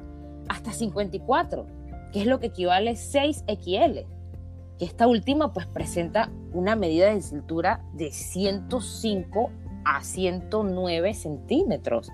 hasta 0.47 0.71
54, 0.71 1.65
que 2.11 2.21
es 2.21 2.27
lo 2.27 2.39
que 2.39 2.47
equivale 2.47 2.91
a 2.91 2.93
6XL. 2.93 4.05
Que 4.77 4.85
esta 4.85 5.07
última 5.07 5.53
pues 5.53 5.65
presenta 5.65 6.31
una 6.53 6.75
medida 6.75 7.13
de 7.13 7.21
cintura 7.21 7.83
de 7.93 8.11
105 8.11 9.51
a 9.85 10.03
109 10.03 11.13
centímetros, 11.15 12.11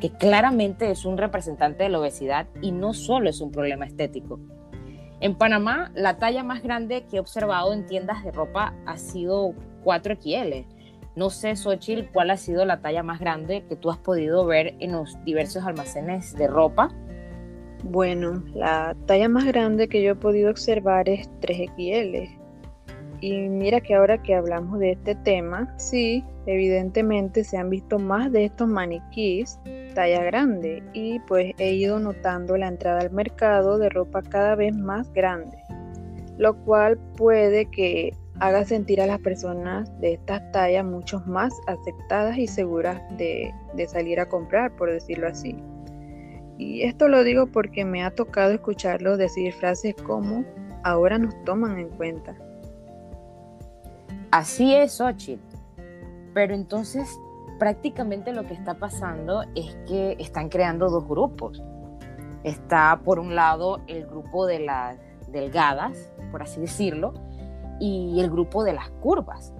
que 0.00 0.10
claramente 0.10 0.90
es 0.90 1.04
un 1.04 1.16
representante 1.16 1.84
de 1.84 1.88
la 1.88 2.00
obesidad 2.00 2.48
y 2.60 2.72
no 2.72 2.94
solo 2.94 3.30
es 3.30 3.40
un 3.40 3.52
problema 3.52 3.86
estético. 3.86 4.40
En 5.22 5.36
Panamá, 5.36 5.92
la 5.94 6.18
talla 6.18 6.42
más 6.42 6.64
grande 6.64 7.04
que 7.08 7.16
he 7.16 7.20
observado 7.20 7.72
en 7.72 7.86
tiendas 7.86 8.24
de 8.24 8.32
ropa 8.32 8.74
ha 8.86 8.96
sido 8.96 9.54
4XL. 9.84 10.66
No 11.14 11.30
sé, 11.30 11.54
Xochitl, 11.54 12.10
cuál 12.12 12.30
ha 12.30 12.36
sido 12.36 12.64
la 12.64 12.80
talla 12.80 13.04
más 13.04 13.20
grande 13.20 13.64
que 13.68 13.76
tú 13.76 13.92
has 13.92 13.98
podido 13.98 14.44
ver 14.46 14.74
en 14.80 14.90
los 14.90 15.16
diversos 15.24 15.64
almacenes 15.64 16.34
de 16.34 16.48
ropa. 16.48 16.88
Bueno, 17.84 18.42
la 18.52 18.96
talla 19.06 19.28
más 19.28 19.44
grande 19.44 19.86
que 19.86 20.02
yo 20.02 20.10
he 20.10 20.16
podido 20.16 20.50
observar 20.50 21.08
es 21.08 21.30
3XL. 21.40 22.36
Y 23.20 23.32
mira 23.48 23.80
que 23.80 23.94
ahora 23.94 24.20
que 24.20 24.34
hablamos 24.34 24.80
de 24.80 24.90
este 24.90 25.14
tema, 25.14 25.72
sí, 25.78 26.24
evidentemente 26.46 27.44
se 27.44 27.58
han 27.58 27.70
visto 27.70 28.00
más 28.00 28.32
de 28.32 28.46
estos 28.46 28.66
maniquís 28.66 29.60
talla 29.94 30.22
grande 30.24 30.82
y 30.92 31.18
pues 31.20 31.54
he 31.58 31.72
ido 31.74 31.98
notando 31.98 32.56
la 32.56 32.68
entrada 32.68 33.00
al 33.00 33.10
mercado 33.10 33.78
de 33.78 33.88
ropa 33.88 34.22
cada 34.22 34.54
vez 34.54 34.74
más 34.74 35.12
grande, 35.12 35.58
lo 36.38 36.56
cual 36.64 36.98
puede 37.16 37.66
que 37.66 38.12
haga 38.40 38.64
sentir 38.64 39.00
a 39.00 39.06
las 39.06 39.20
personas 39.20 39.88
de 40.00 40.14
estas 40.14 40.50
tallas 40.52 40.84
mucho 40.84 41.20
más 41.26 41.54
aceptadas 41.66 42.36
y 42.38 42.46
seguras 42.46 43.00
de, 43.16 43.52
salir 43.86 44.18
a 44.18 44.28
comprar, 44.28 44.74
por 44.74 44.90
decirlo 44.90 45.28
así. 45.28 45.56
Y 46.58 46.82
esto 46.82 47.08
lo 47.08 47.24
digo 47.24 47.46
porque 47.46 47.84
me 47.84 48.02
ha 48.02 48.10
tocado 48.10 48.52
escucharlos 48.52 49.18
decir 49.18 49.52
frases 49.52 49.94
como 49.94 50.44
ahora 50.82 51.18
nos 51.18 51.34
toman 51.44 51.78
en 51.78 51.88
cuenta. 51.90 52.34
Así 54.30 54.74
es, 54.74 54.92
Xochitl. 54.94 55.42
Pero 56.34 56.54
entonces 56.54 57.18
prácticamente 57.62 58.32
lo 58.32 58.44
que 58.44 58.54
está 58.54 58.74
pasando 58.74 59.44
es 59.54 59.76
que 59.86 60.16
están 60.18 60.48
creando 60.48 60.90
dos 60.90 61.06
grupos. 61.06 61.62
Está 62.42 63.02
por 63.04 63.20
un 63.20 63.36
lado 63.36 63.78
el 63.86 64.04
grupo 64.04 64.46
de 64.46 64.58
las 64.58 64.98
delgadas, 65.30 66.12
por 66.32 66.42
así 66.42 66.60
decirlo, 66.60 67.14
y 67.78 68.18
el 68.18 68.32
grupo 68.32 68.64
de 68.64 68.72
las 68.72 68.90
curvas. 68.90 69.54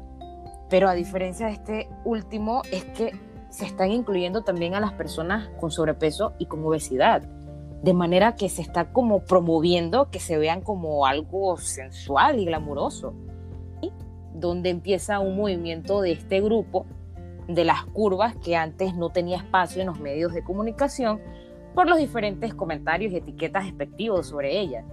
Pero 0.68 0.88
a 0.88 0.94
diferencia 0.94 1.47
de 1.47 1.52
este 1.52 1.88
último, 2.04 2.62
es 2.73 2.85
que 2.87 3.12
se 3.50 3.66
están 3.66 3.92
incluyendo 3.92 4.42
también 4.42 4.75
a 4.75 4.80
las 4.80 4.94
personas 4.94 5.49
con 5.61 5.71
sobrepeso 5.71 6.32
y 6.40 6.47
con 6.47 6.64
obesidad. 6.64 7.23
De 7.85 7.94
manera 7.94 8.35
que 8.35 8.49
se 8.49 8.62
está 8.62 8.92
como 8.92 9.21
promoviendo 9.21 10.11
que 10.11 10.18
se 10.18 10.38
vean 10.38 10.62
como 10.62 11.06
algo 11.06 11.56
sensual 11.56 12.40
y 12.40 12.47
glamuroso. 12.47 13.14
Donde 14.35 14.71
empieza 14.71 15.21
un 15.21 15.37
movimiento 15.37 16.00
de 16.00 16.11
este 16.11 16.40
grupo 16.40 16.85
de 17.49 17.65
las 17.65 17.85
curvas 17.87 18.37
que 18.37 18.57
antes 18.57 18.95
no 18.95 19.11
tenía 19.11 19.39
espacio 19.39 19.81
en 19.81 19.89
los 19.89 20.01
medios 20.01 20.33
de 20.33 20.43
comunicación 20.43 21.21
por 21.75 21.89
los 21.89 21.99
diferentes 21.99 22.55
comentarios 22.55 23.13
y 23.13 23.17
etiquetas 23.17 23.65
despectivos 23.65 24.27
sobre 24.27 24.61
ellas. 24.61 24.85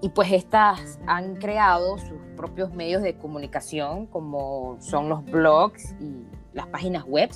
Y 0.00 0.10
pues 0.10 0.30
estas 0.32 0.98
han 1.06 1.36
creado 1.36 1.98
sus 1.98 2.18
propios 2.36 2.72
medios 2.72 3.02
de 3.02 3.16
comunicación, 3.16 4.06
como 4.06 4.76
son 4.80 5.08
los 5.08 5.24
blogs 5.24 5.94
y 6.00 6.24
las 6.52 6.66
páginas 6.66 7.04
web, 7.04 7.30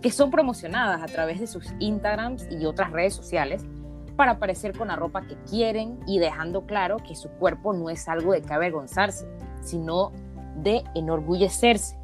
que 0.00 0.10
son 0.10 0.30
promocionadas 0.30 1.02
a 1.02 1.06
través 1.06 1.40
de 1.40 1.46
sus 1.46 1.74
Instagrams 1.78 2.46
y 2.50 2.64
otras 2.64 2.90
redes 2.92 3.14
sociales 3.14 3.64
para 4.16 4.32
aparecer 4.32 4.76
con 4.76 4.88
la 4.88 4.96
ropa 4.96 5.22
que 5.22 5.36
quieren 5.48 5.98
y 6.06 6.18
dejando 6.18 6.64
claro 6.64 6.98
que 6.98 7.14
su 7.14 7.28
cuerpo 7.30 7.72
no 7.72 7.90
es 7.90 8.08
algo 8.08 8.32
de 8.32 8.42
que 8.42 8.52
avergonzarse, 8.52 9.26
sino 9.62 10.12
de 10.56 10.84
enorgullecerse 10.94 11.99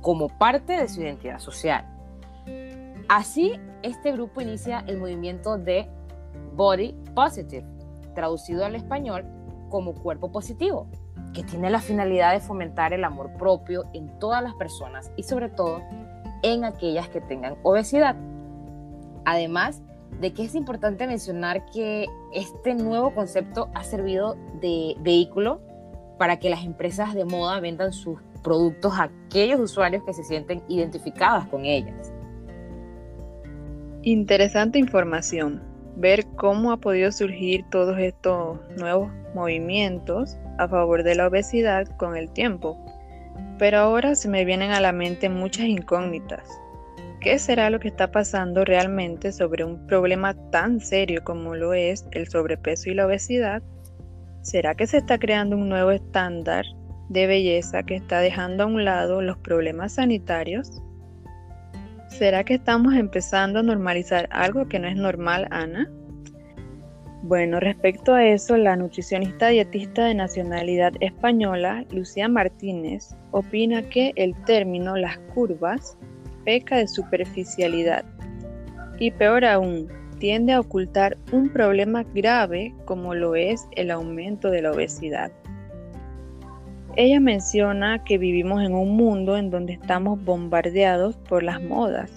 como 0.00 0.28
parte 0.28 0.74
de 0.74 0.88
su 0.88 1.02
identidad 1.02 1.38
social. 1.38 1.86
Así, 3.08 3.58
este 3.82 4.12
grupo 4.12 4.40
inicia 4.40 4.84
el 4.86 4.98
movimiento 4.98 5.58
de 5.58 5.88
Body 6.54 6.94
Positive, 7.14 7.66
traducido 8.14 8.64
al 8.64 8.74
español 8.74 9.24
como 9.68 9.94
cuerpo 9.94 10.30
positivo, 10.30 10.86
que 11.34 11.42
tiene 11.42 11.70
la 11.70 11.80
finalidad 11.80 12.32
de 12.32 12.40
fomentar 12.40 12.92
el 12.92 13.04
amor 13.04 13.32
propio 13.34 13.84
en 13.92 14.18
todas 14.18 14.42
las 14.42 14.54
personas 14.54 15.10
y 15.16 15.22
sobre 15.22 15.48
todo 15.48 15.80
en 16.42 16.64
aquellas 16.64 17.08
que 17.08 17.20
tengan 17.20 17.56
obesidad. 17.62 18.16
Además 19.24 19.82
de 20.20 20.32
que 20.32 20.44
es 20.44 20.54
importante 20.54 21.06
mencionar 21.06 21.64
que 21.66 22.06
este 22.32 22.74
nuevo 22.74 23.14
concepto 23.14 23.68
ha 23.74 23.84
servido 23.84 24.36
de 24.60 24.96
vehículo 25.00 25.60
para 26.18 26.38
que 26.38 26.50
las 26.50 26.64
empresas 26.64 27.14
de 27.14 27.24
moda 27.24 27.60
vendan 27.60 27.92
sus 27.92 28.20
productos 28.42 28.98
a 28.98 29.04
aquellos 29.04 29.60
usuarios 29.60 30.02
que 30.04 30.12
se 30.12 30.24
sienten 30.24 30.62
identificadas 30.68 31.46
con 31.48 31.64
ellas. 31.64 32.12
Interesante 34.02 34.78
información. 34.78 35.62
Ver 35.96 36.24
cómo 36.36 36.72
ha 36.72 36.78
podido 36.78 37.12
surgir 37.12 37.64
todos 37.70 37.98
estos 37.98 38.58
nuevos 38.78 39.10
movimientos 39.34 40.38
a 40.58 40.68
favor 40.68 41.02
de 41.02 41.14
la 41.14 41.26
obesidad 41.26 41.86
con 41.98 42.16
el 42.16 42.30
tiempo. 42.30 42.78
Pero 43.58 43.78
ahora 43.78 44.14
se 44.14 44.28
me 44.28 44.44
vienen 44.44 44.70
a 44.70 44.80
la 44.80 44.92
mente 44.92 45.28
muchas 45.28 45.66
incógnitas. 45.66 46.48
¿Qué 47.20 47.38
será 47.38 47.68
lo 47.68 47.80
que 47.80 47.88
está 47.88 48.10
pasando 48.10 48.64
realmente 48.64 49.32
sobre 49.32 49.64
un 49.64 49.86
problema 49.86 50.32
tan 50.50 50.80
serio 50.80 51.22
como 51.22 51.54
lo 51.54 51.74
es 51.74 52.06
el 52.12 52.28
sobrepeso 52.28 52.88
y 52.88 52.94
la 52.94 53.06
obesidad? 53.06 53.62
¿Será 54.40 54.74
que 54.74 54.86
se 54.86 54.96
está 54.96 55.18
creando 55.18 55.56
un 55.56 55.68
nuevo 55.68 55.90
estándar 55.90 56.64
de 57.10 57.26
belleza 57.26 57.82
que 57.82 57.96
está 57.96 58.20
dejando 58.20 58.62
a 58.62 58.66
un 58.66 58.84
lado 58.84 59.20
los 59.20 59.36
problemas 59.36 59.94
sanitarios? 59.94 60.80
¿Será 62.08 62.44
que 62.44 62.54
estamos 62.54 62.94
empezando 62.94 63.58
a 63.58 63.62
normalizar 63.62 64.28
algo 64.30 64.68
que 64.68 64.78
no 64.78 64.88
es 64.88 64.96
normal, 64.96 65.46
Ana? 65.50 65.90
Bueno, 67.22 67.60
respecto 67.60 68.14
a 68.14 68.24
eso, 68.24 68.56
la 68.56 68.76
nutricionista 68.76 69.48
dietista 69.48 70.06
de 70.06 70.14
nacionalidad 70.14 70.94
española, 71.00 71.84
Lucía 71.90 72.28
Martínez, 72.28 73.14
opina 73.32 73.82
que 73.82 74.12
el 74.16 74.34
término 74.44 74.96
las 74.96 75.18
curvas 75.34 75.98
peca 76.44 76.78
de 76.78 76.88
superficialidad 76.88 78.04
y 78.98 79.10
peor 79.10 79.44
aún, 79.44 79.88
tiende 80.18 80.52
a 80.52 80.60
ocultar 80.60 81.16
un 81.32 81.48
problema 81.48 82.04
grave 82.14 82.74
como 82.84 83.14
lo 83.14 83.34
es 83.34 83.66
el 83.72 83.90
aumento 83.90 84.50
de 84.50 84.62
la 84.62 84.72
obesidad. 84.72 85.32
Ella 86.96 87.20
menciona 87.20 88.02
que 88.04 88.18
vivimos 88.18 88.62
en 88.62 88.74
un 88.74 88.96
mundo 88.96 89.36
en 89.36 89.50
donde 89.50 89.74
estamos 89.74 90.22
bombardeados 90.24 91.16
por 91.16 91.42
las 91.42 91.62
modas, 91.62 92.10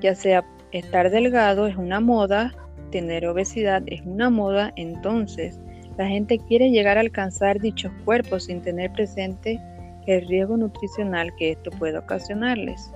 ya 0.00 0.14
sea 0.14 0.44
estar 0.72 1.10
delgado 1.10 1.66
es 1.66 1.76
una 1.76 2.00
moda, 2.00 2.54
tener 2.90 3.26
obesidad 3.26 3.82
es 3.86 4.02
una 4.02 4.30
moda, 4.30 4.72
entonces 4.76 5.58
la 5.98 6.06
gente 6.06 6.38
quiere 6.38 6.70
llegar 6.70 6.96
a 6.96 7.00
alcanzar 7.00 7.60
dichos 7.60 7.92
cuerpos 8.04 8.44
sin 8.44 8.62
tener 8.62 8.92
presente 8.92 9.60
el 10.06 10.26
riesgo 10.26 10.56
nutricional 10.56 11.34
que 11.36 11.50
esto 11.50 11.70
puede 11.72 11.98
ocasionarles. 11.98 12.92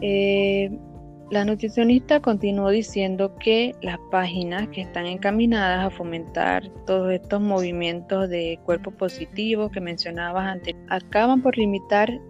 Eh, 0.00 0.70
la 1.30 1.44
nutricionista 1.44 2.20
continuó 2.20 2.70
diciendo 2.70 3.34
que 3.36 3.74
las 3.82 3.98
páginas 4.10 4.68
que 4.68 4.82
están 4.82 5.06
encaminadas 5.06 5.84
a 5.84 5.90
fomentar 5.90 6.68
todos 6.86 7.12
estos 7.12 7.40
movimientos 7.40 8.28
de 8.28 8.60
cuerpo 8.64 8.92
positivo 8.92 9.70
que 9.70 9.80
mencionabas 9.80 10.46
antes 10.46 10.76
acaban 10.88 11.42
por 11.42 11.58
limitar 11.58 12.20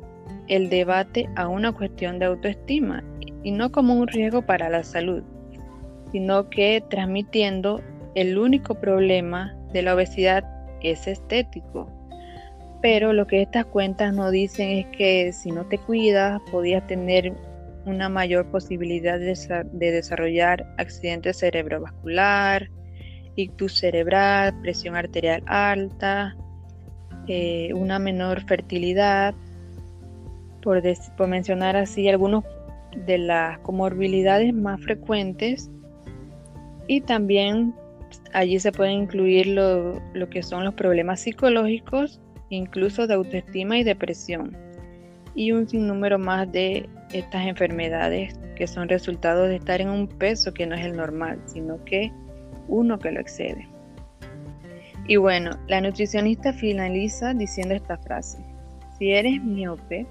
el 0.48 0.70
debate 0.70 1.28
a 1.36 1.48
una 1.48 1.72
cuestión 1.72 2.18
de 2.18 2.26
autoestima 2.26 3.04
y 3.42 3.50
no 3.50 3.70
como 3.70 3.94
un 3.94 4.08
riesgo 4.08 4.42
para 4.42 4.70
la 4.70 4.82
salud, 4.82 5.22
sino 6.12 6.48
que 6.48 6.82
transmitiendo 6.88 7.82
el 8.14 8.38
único 8.38 8.76
problema 8.76 9.54
de 9.72 9.82
la 9.82 9.94
obesidad 9.94 10.44
es 10.90 11.06
estético. 11.06 11.88
Pero 12.80 13.12
lo 13.12 13.26
que 13.26 13.42
estas 13.42 13.66
cuentas 13.66 14.14
no 14.14 14.30
dicen 14.30 14.70
es 14.70 14.86
que 14.86 15.32
si 15.32 15.50
no 15.50 15.66
te 15.66 15.78
cuidas 15.78 16.40
podías 16.50 16.86
tener 16.86 17.34
una 17.86 18.08
mayor 18.08 18.50
posibilidad 18.50 19.18
de, 19.18 19.90
desarrollar 19.90 20.66
accidente 20.76 21.32
cerebrovascular, 21.32 22.68
ictus 23.36 23.78
cerebral, 23.78 24.60
presión 24.60 24.96
arterial 24.96 25.42
alta, 25.46 26.36
eh, 27.28 27.72
una 27.74 27.98
menor 27.98 28.42
fertilidad, 28.42 29.34
por, 30.62 30.82
mencionar 31.28 31.76
así 31.76 32.08
algunos 32.08 32.44
de 33.06 33.18
las 33.18 33.60
comorbilidades 33.60 34.52
más 34.52 34.80
frecuentes. 34.82 35.70
Y 36.88 37.02
también 37.02 37.72
allí 38.32 38.58
se 38.58 38.72
pueden 38.72 39.02
incluir 39.02 39.46
lo, 39.46 40.02
lo, 40.12 40.28
que 40.28 40.42
son 40.42 40.64
los 40.64 40.74
problemas 40.74 41.20
psicológicos, 41.20 42.20
incluso 42.48 43.06
de 43.06 43.14
autoestima 43.14 43.78
y 43.78 43.84
depresión, 43.84 44.56
y 45.36 45.52
un 45.52 45.68
sinnúmero 45.68 46.18
más 46.18 46.50
de 46.50 46.88
estas 47.12 47.46
enfermedades 47.46 48.38
que 48.56 48.66
son 48.66 48.88
resultado 48.88 49.44
de 49.44 49.56
estar 49.56 49.80
en 49.80 49.90
un 49.90 50.08
peso 50.08 50.52
que 50.52 50.66
no 50.66 50.74
es 50.74 50.84
el 50.84 50.96
normal, 50.96 51.40
sino 51.46 51.84
que 51.84 52.12
uno 52.68 52.98
que 52.98 53.12
lo 53.12 53.20
excede. 53.20 53.68
Y 55.08 55.16
bueno, 55.16 55.50
la 55.68 55.80
nutricionista 55.80 56.52
finaliza 56.52 57.32
diciendo 57.32 57.74
esta 57.74 57.96
frase, 57.96 58.38
si 58.98 59.12
eres 59.12 59.42
miope, 59.42 60.06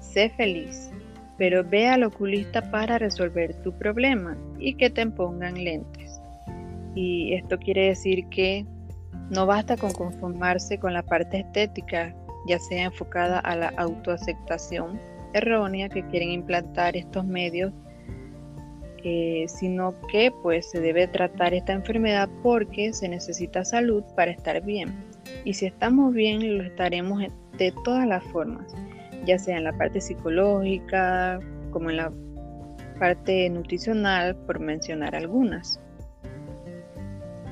sé 0.00 0.30
feliz, 0.30 0.90
pero 1.38 1.62
ve 1.62 1.88
al 1.88 2.02
oculista 2.02 2.70
para 2.70 2.98
resolver 2.98 3.54
tu 3.62 3.72
problema 3.72 4.36
y 4.58 4.74
que 4.74 4.90
te 4.90 5.06
pongan 5.06 5.62
lentes. 5.62 6.20
Y 6.94 7.34
esto 7.34 7.58
quiere 7.58 7.86
decir 7.86 8.26
que 8.28 8.66
no 9.30 9.46
basta 9.46 9.76
con 9.76 9.92
conformarse 9.92 10.78
con 10.78 10.92
la 10.92 11.02
parte 11.02 11.40
estética, 11.40 12.14
ya 12.48 12.58
sea 12.58 12.84
enfocada 12.84 13.38
a 13.38 13.54
la 13.54 13.68
autoaceptación, 13.76 15.00
errónea 15.32 15.88
que 15.88 16.06
quieren 16.06 16.30
implantar 16.30 16.96
estos 16.96 17.24
medios, 17.24 17.72
eh, 19.02 19.46
sino 19.48 19.94
que 20.08 20.30
pues 20.42 20.70
se 20.70 20.80
debe 20.80 21.08
tratar 21.08 21.54
esta 21.54 21.72
enfermedad 21.72 22.28
porque 22.42 22.92
se 22.92 23.08
necesita 23.08 23.64
salud 23.64 24.04
para 24.14 24.30
estar 24.30 24.62
bien. 24.62 24.94
Y 25.44 25.54
si 25.54 25.66
estamos 25.66 26.12
bien, 26.12 26.58
lo 26.58 26.64
estaremos 26.64 27.22
de 27.56 27.72
todas 27.84 28.06
las 28.06 28.22
formas, 28.24 28.74
ya 29.24 29.38
sea 29.38 29.56
en 29.56 29.64
la 29.64 29.72
parte 29.72 30.00
psicológica, 30.00 31.40
como 31.70 31.90
en 31.90 31.96
la 31.96 32.12
parte 32.98 33.48
nutricional, 33.48 34.36
por 34.36 34.60
mencionar 34.60 35.16
algunas. 35.16 35.80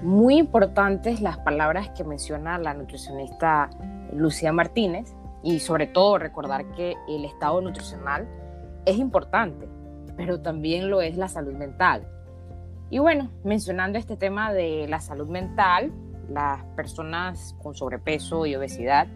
Muy 0.03 0.37
importantes 0.37 1.21
las 1.21 1.39
palabras 1.39 1.91
que 1.97 2.05
menciona 2.05 2.59
la 2.59 2.75
nutricionista 2.75 3.71
Lucía 4.13 4.53
Martínez, 4.53 5.15
y 5.43 5.61
sobre 5.61 5.87
todo 5.87 6.19
recordar 6.19 6.71
que 6.73 6.97
el 7.09 7.25
estado 7.25 7.61
nutricional 7.61 8.29
es 8.85 8.99
importante, 8.99 9.69
pero 10.17 10.41
también 10.41 10.91
lo 10.91 11.01
es 11.01 11.17
la 11.17 11.29
salud 11.29 11.55
mental. 11.55 12.07
Y 12.91 12.99
bueno, 12.99 13.31
mencionando 13.45 13.99
este 13.99 14.17
tema 14.17 14.53
de 14.53 14.87
la 14.89 15.01
salud 15.01 15.29
mental, 15.29 15.93
las 16.29 16.65
personas 16.77 17.55
con 17.63 17.75
sobrepeso 17.75 18.47
y 18.47 18.57
obesidad 18.57 19.07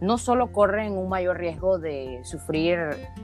no 0.00 0.18
solo 0.18 0.52
corren 0.52 0.92
un 0.92 1.08
mayor 1.08 1.38
riesgo 1.38 1.78
de 1.78 2.20
sufrir 2.24 2.78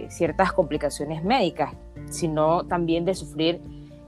ciertas 0.09 0.53
complicaciones 0.53 1.23
médicas, 1.23 1.75
sino 2.09 2.65
también 2.67 3.05
de 3.05 3.15
sufrir 3.15 3.61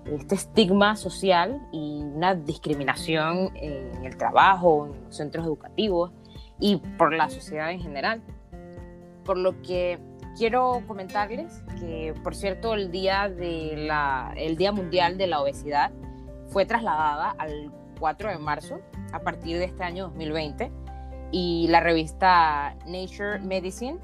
este 0.06 0.34
estigma 0.34 0.96
social 0.96 1.60
y 1.70 2.02
una 2.02 2.34
discriminación 2.34 3.50
en 3.56 4.04
el 4.04 4.16
trabajo, 4.16 4.86
en 4.86 5.04
los 5.04 5.16
centros 5.16 5.44
educativos 5.44 6.12
y 6.62 6.76
por 6.76 7.12
la 7.12 7.28
sociedad 7.28 7.72
en 7.72 7.80
general. 7.80 8.22
Por 9.24 9.36
lo 9.36 9.60
que 9.62 9.98
quiero 10.38 10.82
comentarles 10.86 11.64
que, 11.80 12.14
por 12.22 12.36
cierto, 12.36 12.74
el 12.74 12.92
día, 12.92 13.28
de 13.28 13.74
la, 13.76 14.32
el 14.36 14.56
día 14.56 14.70
Mundial 14.70 15.18
de 15.18 15.26
la 15.26 15.42
Obesidad 15.42 15.90
fue 16.46 16.64
trasladada 16.64 17.34
al 17.36 17.72
4 17.98 18.30
de 18.30 18.38
marzo 18.38 18.80
a 19.12 19.18
partir 19.18 19.58
de 19.58 19.64
este 19.64 19.82
año 19.82 20.04
2020 20.10 20.70
y 21.32 21.66
la 21.68 21.80
revista 21.80 22.76
Nature 22.86 23.40
Medicine 23.40 23.98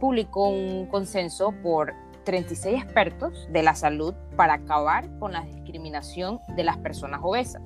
publicó 0.00 0.48
un 0.48 0.86
consenso 0.86 1.52
por 1.62 1.92
36 2.24 2.82
expertos 2.82 3.48
de 3.50 3.62
la 3.62 3.74
salud 3.74 4.14
para 4.36 4.54
acabar 4.54 5.08
con 5.18 5.32
la 5.32 5.42
discriminación 5.42 6.40
de 6.56 6.64
las 6.64 6.78
personas 6.78 7.20
obesas. 7.22 7.62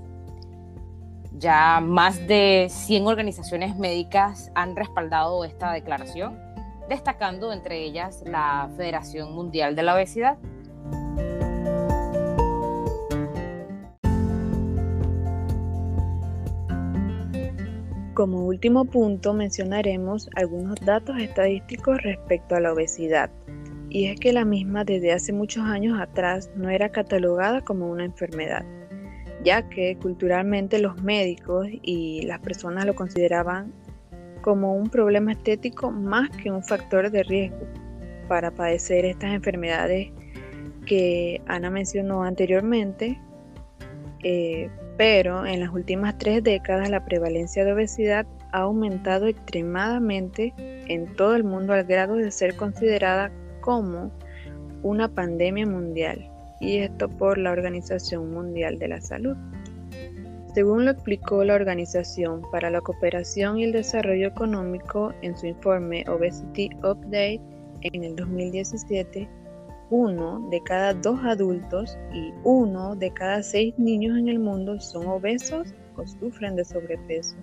Ya 1.39 1.81
más 1.81 2.27
de 2.27 2.69
100 2.71 3.07
organizaciones 3.07 3.77
médicas 3.77 4.51
han 4.55 4.77
respaldado 4.77 5.45
esta 5.45 5.73
declaración, 5.73 6.39
destacando 6.89 7.53
entre 7.53 7.83
ellas 7.83 8.23
la 8.27 8.71
Federación 8.77 9.35
Mundial 9.35 9.75
de 9.75 9.83
la 9.83 9.95
Obesidad. 9.95 10.39
Como 18.15 18.45
último 18.45 18.85
punto 18.85 19.33
mencionaremos 19.33 20.29
algunos 20.37 20.79
datos 20.85 21.19
estadísticos 21.19 22.03
respecto 22.03 22.55
a 22.55 22.61
la 22.61 22.73
obesidad 22.73 23.31
y 23.89 24.07
es 24.07 24.19
que 24.19 24.33
la 24.33 24.45
misma 24.45 24.85
desde 24.85 25.13
hace 25.13 25.33
muchos 25.33 25.65
años 25.65 26.01
atrás 26.01 26.51
no 26.57 26.71
era 26.71 26.91
catalogada 26.91 27.61
como 27.61 27.91
una 27.91 28.05
enfermedad, 28.05 28.65
ya 29.45 29.69
que 29.69 29.97
culturalmente 29.97 30.79
los 30.79 31.03
médicos 31.03 31.67
y 31.83 32.23
las 32.23 32.41
personas 32.41 32.87
lo 32.87 32.95
consideraban 32.95 33.73
como 34.41 34.75
un 34.75 34.91
problema 34.91 35.33
estético 35.33 35.91
más 35.91 36.29
que 36.31 36.51
un 36.51 36.63
factor 36.63 37.11
de 37.11 37.23
riesgo 37.23 37.67
para 38.29 38.51
padecer 38.51 39.05
estas 39.05 39.33
enfermedades 39.33 40.11
que 40.87 41.41
Ana 41.47 41.71
mencionó 41.71 42.25
anteriormente, 42.25 43.19
eh, 44.25 44.69
pero 44.97 45.47
en 45.47 45.61
las 45.61 45.71
últimas 45.71 46.19
tres 46.19 46.43
décadas 46.43 46.91
la 46.91 47.05
prevalencia 47.05 47.65
de 47.65 47.73
obesidad 47.73 48.27
ha 48.53 48.61
aumentado 48.61 49.27
extremadamente 49.27 50.53
en 50.59 51.15
todo 51.17 51.35
el 51.37 51.45
mundo 51.45 51.73
al 51.73 51.85
grado 51.85 52.17
de 52.17 52.31
ser 52.31 52.57
considerada 52.57 53.31
como 53.61 54.13
una 54.83 55.09
pandemia 55.09 55.67
mundial, 55.67 56.32
y 56.63 56.79
esto 56.79 57.09
por 57.09 57.37
la 57.39 57.51
Organización 57.51 58.33
Mundial 58.33 58.79
de 58.79 58.89
la 58.89 59.01
Salud. 59.01 59.37
Según 60.55 60.85
lo 60.85 60.93
explicó 60.93 61.45
la 61.45 61.55
Organización 61.55 62.43
para 62.53 62.71
la 62.71 62.81
Cooperación 62.81 63.59
y 63.59 63.65
el 63.65 63.73
Desarrollo 63.73 64.29
Económico 64.29 65.13
en 65.23 65.37
su 65.37 65.47
informe 65.47 66.05
Obesity 66.09 66.71
Update 66.85 67.41
en 67.81 68.05
el 68.05 68.15
2017, 68.15 69.29
uno 69.91 70.47
de 70.51 70.63
cada 70.63 70.95
dos 70.95 71.19
adultos 71.25 71.99
y 72.15 72.33
uno 72.45 72.95
de 72.95 73.11
cada 73.13 73.43
seis 73.43 73.75
niños 73.77 74.17
en 74.17 74.29
el 74.29 74.39
mundo 74.39 74.79
son 74.79 75.07
obesos 75.07 75.75
o 75.97 76.07
sufren 76.07 76.55
de 76.55 76.65
sobrepeso. 76.65 77.37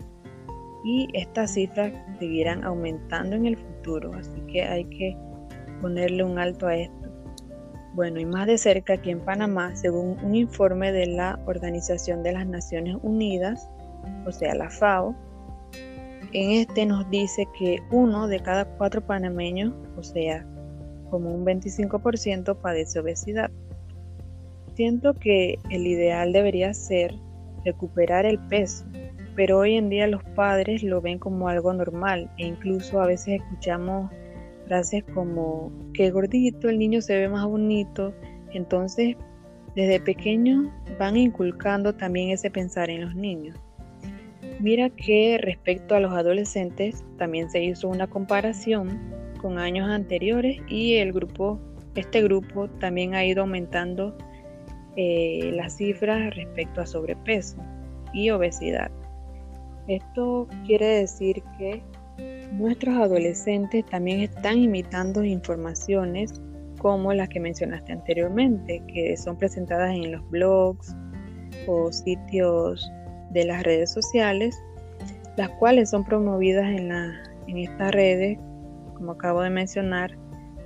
Y 0.85 1.09
estas 1.13 1.55
cifras 1.55 1.91
seguirán 2.19 2.63
aumentando 2.63 3.35
en 3.35 3.47
el 3.47 3.57
futuro, 3.57 4.13
así 4.13 4.39
que 4.51 4.63
hay 4.63 4.85
que 4.85 5.17
ponerle 5.81 6.23
un 6.23 6.39
alto 6.39 6.67
a 6.67 6.77
esto. 6.77 6.98
Bueno, 7.93 8.19
y 8.19 8.25
más 8.25 8.45
de 8.45 8.57
cerca 8.57 8.93
aquí 8.93 9.09
en 9.09 9.19
Panamá, 9.19 9.75
según 9.75 10.17
un 10.23 10.35
informe 10.35 10.91
de 10.91 11.07
la 11.07 11.39
Organización 11.45 12.21
de 12.21 12.33
las 12.33 12.45
Naciones 12.45 12.97
Unidas, 13.01 13.67
o 14.25 14.31
sea, 14.31 14.53
la 14.53 14.69
FAO, 14.69 15.15
en 16.31 16.51
este 16.51 16.85
nos 16.85 17.09
dice 17.09 17.47
que 17.57 17.79
uno 17.91 18.27
de 18.27 18.39
cada 18.39 18.65
cuatro 18.65 19.01
panameños, 19.01 19.73
o 19.97 20.03
sea, 20.03 20.45
como 21.09 21.33
un 21.33 21.43
25%, 21.43 22.55
padece 22.57 22.99
obesidad. 22.99 23.49
Siento 24.75 25.15
que 25.15 25.57
el 25.71 25.87
ideal 25.87 26.31
debería 26.31 26.73
ser 26.73 27.15
recuperar 27.65 28.25
el 28.25 28.39
peso, 28.39 28.85
pero 29.35 29.57
hoy 29.57 29.75
en 29.75 29.89
día 29.89 30.07
los 30.07 30.23
padres 30.23 30.83
lo 30.83 31.01
ven 31.01 31.17
como 31.17 31.49
algo 31.49 31.73
normal 31.73 32.29
e 32.37 32.45
incluso 32.45 33.01
a 33.01 33.07
veces 33.07 33.41
escuchamos 33.41 34.11
frases 34.69 35.03
como 35.15 35.71
que 35.93 36.11
gordito, 36.11 36.69
el 36.69 36.77
niño 36.77 37.01
se 37.01 37.17
ve 37.17 37.27
más 37.27 37.45
bonito. 37.45 38.13
Entonces, 38.53 39.17
desde 39.75 39.99
pequeños 39.99 40.67
van 40.99 41.17
inculcando 41.17 41.93
también 41.95 42.29
ese 42.29 42.51
pensar 42.51 42.89
en 42.91 43.01
los 43.01 43.15
niños. 43.15 43.57
Mira 44.59 44.89
que 44.91 45.39
respecto 45.41 45.95
a 45.95 45.99
los 45.99 46.13
adolescentes 46.13 47.03
también 47.17 47.49
se 47.49 47.63
hizo 47.63 47.89
una 47.89 48.07
comparación 48.07 48.99
con 49.41 49.57
años 49.57 49.89
anteriores 49.89 50.61
y 50.67 50.95
el 50.95 51.13
grupo, 51.13 51.59
este 51.95 52.21
grupo 52.21 52.69
también 52.79 53.15
ha 53.15 53.25
ido 53.25 53.41
aumentando 53.41 54.15
eh, 54.95 55.51
las 55.53 55.77
cifras 55.77 56.35
respecto 56.35 56.81
a 56.81 56.85
sobrepeso 56.85 57.57
y 58.13 58.29
obesidad. 58.29 58.91
Esto 59.87 60.47
quiere 60.67 60.85
decir 60.85 61.41
que 61.57 61.81
Nuestros 62.51 62.95
adolescentes 62.95 63.85
también 63.85 64.21
están 64.21 64.57
imitando 64.57 65.23
informaciones 65.23 66.41
como 66.79 67.13
las 67.13 67.29
que 67.29 67.39
mencionaste 67.39 67.91
anteriormente, 67.91 68.81
que 68.87 69.15
son 69.17 69.37
presentadas 69.37 69.91
en 69.91 70.11
los 70.13 70.29
blogs 70.29 70.95
o 71.67 71.91
sitios 71.91 72.91
de 73.31 73.45
las 73.45 73.63
redes 73.63 73.91
sociales, 73.91 74.57
las 75.37 75.49
cuales 75.51 75.89
son 75.89 76.03
promovidas 76.03 76.65
en, 76.65 76.91
en 76.91 77.57
estas 77.57 77.91
redes, 77.91 78.39
como 78.95 79.11
acabo 79.11 79.41
de 79.41 79.49
mencionar, 79.49 80.17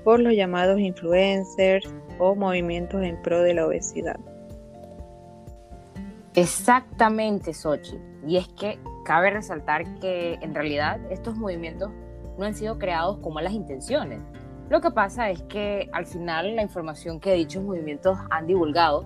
por 0.03 0.19
los 0.19 0.33
llamados 0.33 0.79
influencers 0.79 1.93
o 2.19 2.35
movimientos 2.35 3.01
en 3.03 3.21
pro 3.21 3.41
de 3.41 3.53
la 3.55 3.67
obesidad. 3.67 4.19
Exactamente, 6.35 7.53
Sochi. 7.53 7.97
Y 8.25 8.37
es 8.37 8.47
que 8.49 8.79
cabe 9.03 9.31
resaltar 9.31 9.99
que 9.99 10.35
en 10.41 10.55
realidad 10.55 10.99
estos 11.09 11.35
movimientos 11.35 11.91
no 12.37 12.45
han 12.45 12.55
sido 12.55 12.79
creados 12.79 13.17
con 13.19 13.33
malas 13.33 13.53
intenciones. 13.53 14.21
Lo 14.69 14.81
que 14.81 14.91
pasa 14.91 15.29
es 15.29 15.41
que 15.43 15.89
al 15.91 16.05
final 16.05 16.55
la 16.55 16.61
información 16.61 17.19
que 17.19 17.33
dichos 17.33 17.63
movimientos 17.63 18.17
han 18.29 18.47
divulgado, 18.47 19.05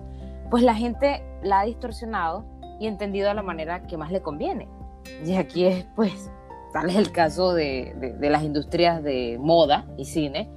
pues 0.50 0.62
la 0.62 0.74
gente 0.74 1.22
la 1.42 1.60
ha 1.60 1.64
distorsionado 1.64 2.44
y 2.80 2.86
entendido 2.86 3.30
a 3.30 3.34
la 3.34 3.42
manera 3.42 3.82
que 3.86 3.96
más 3.96 4.10
le 4.10 4.22
conviene. 4.22 4.68
Y 5.24 5.34
aquí 5.34 5.64
es, 5.66 5.84
pues, 5.96 6.30
tal 6.72 6.88
es 6.88 6.96
el 6.96 7.12
caso 7.12 7.52
de, 7.52 8.16
de 8.18 8.30
las 8.30 8.42
industrias 8.44 9.02
de 9.02 9.36
moda 9.40 9.86
y 9.96 10.04
cine, 10.04 10.48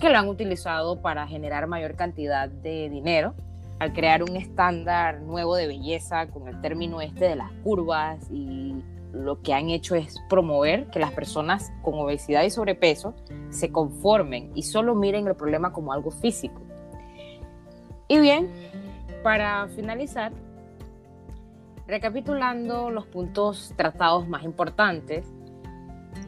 que 0.00 0.08
lo 0.08 0.18
han 0.18 0.28
utilizado 0.28 1.02
para 1.02 1.26
generar 1.26 1.66
mayor 1.66 1.94
cantidad 1.94 2.48
de 2.48 2.88
dinero 2.88 3.34
al 3.78 3.92
crear 3.92 4.22
un 4.22 4.36
estándar 4.36 5.20
nuevo 5.20 5.54
de 5.56 5.66
belleza 5.66 6.28
con 6.28 6.48
el 6.48 6.60
término 6.60 7.00
este 7.00 7.26
de 7.26 7.36
las 7.36 7.52
curvas 7.62 8.28
y 8.30 8.74
lo 9.12 9.40
que 9.40 9.54
han 9.54 9.70
hecho 9.70 9.94
es 9.94 10.16
promover 10.28 10.86
que 10.90 10.98
las 10.98 11.12
personas 11.12 11.72
con 11.82 11.94
obesidad 11.94 12.42
y 12.42 12.50
sobrepeso 12.50 13.14
se 13.50 13.70
conformen 13.70 14.50
y 14.54 14.62
solo 14.62 14.94
miren 14.94 15.26
el 15.26 15.34
problema 15.34 15.72
como 15.72 15.92
algo 15.92 16.10
físico. 16.10 16.60
Y 18.08 18.18
bien, 18.18 18.50
para 19.22 19.68
finalizar, 19.68 20.32
recapitulando 21.86 22.90
los 22.90 23.06
puntos 23.06 23.72
tratados 23.76 24.28
más 24.28 24.44
importantes, 24.44 25.26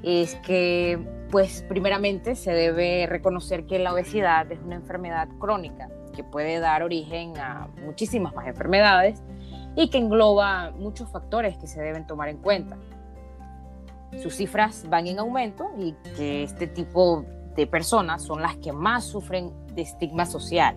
es 0.03 0.37
que, 0.37 0.99
pues, 1.31 1.65
primeramente 1.69 2.35
se 2.35 2.53
debe 2.53 3.07
reconocer 3.07 3.67
que 3.67 3.79
la 3.79 3.93
obesidad 3.93 4.51
es 4.51 4.61
una 4.61 4.77
enfermedad 4.77 5.29
crónica 5.39 5.91
que 6.21 6.25
puede 6.25 6.61
dar 6.61 6.83
origen 6.83 7.39
a 7.39 7.69
muchísimas 7.83 8.35
más 8.35 8.47
enfermedades 8.47 9.23
y 9.75 9.89
que 9.89 9.97
engloba 9.97 10.71
muchos 10.73 11.09
factores 11.09 11.57
que 11.57 11.67
se 11.67 11.81
deben 11.81 12.07
tomar 12.07 12.29
en 12.29 12.37
cuenta. 12.37 12.77
Sus 14.23 14.35
cifras 14.35 14.85
van 14.91 15.07
en 15.07 15.19
aumento 15.19 15.71
y 15.79 15.95
que 16.17 16.43
este 16.43 16.67
tipo 16.67 17.25
de 17.57 17.67
personas 17.67 18.23
son 18.23 18.43
las 18.43 18.57
que 18.57 18.73
más 18.73 19.05
sufren 19.05 19.51
de 19.75 19.81
estigma 19.81 20.27
social. 20.27 20.77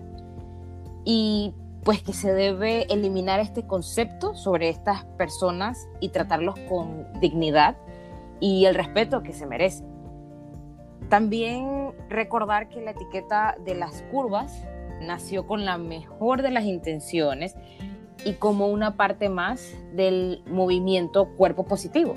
Y 1.04 1.54
pues 1.82 2.02
que 2.02 2.14
se 2.14 2.32
debe 2.32 2.90
eliminar 2.90 3.38
este 3.40 3.66
concepto 3.66 4.34
sobre 4.34 4.70
estas 4.70 5.04
personas 5.18 5.86
y 6.00 6.08
tratarlos 6.08 6.58
con 6.70 7.06
dignidad 7.20 7.76
y 8.40 8.64
el 8.64 8.74
respeto 8.74 9.22
que 9.22 9.34
se 9.34 9.44
merecen. 9.44 9.86
También 11.10 11.92
recordar 12.08 12.70
que 12.70 12.80
la 12.80 12.92
etiqueta 12.92 13.56
de 13.62 13.74
las 13.74 14.00
curvas 14.10 14.66
nació 15.04 15.46
con 15.46 15.64
la 15.64 15.78
mejor 15.78 16.42
de 16.42 16.50
las 16.50 16.64
intenciones 16.64 17.54
y 18.24 18.34
como 18.34 18.68
una 18.68 18.96
parte 18.96 19.28
más 19.28 19.74
del 19.92 20.42
movimiento 20.46 21.28
cuerpo 21.36 21.64
positivo. 21.64 22.16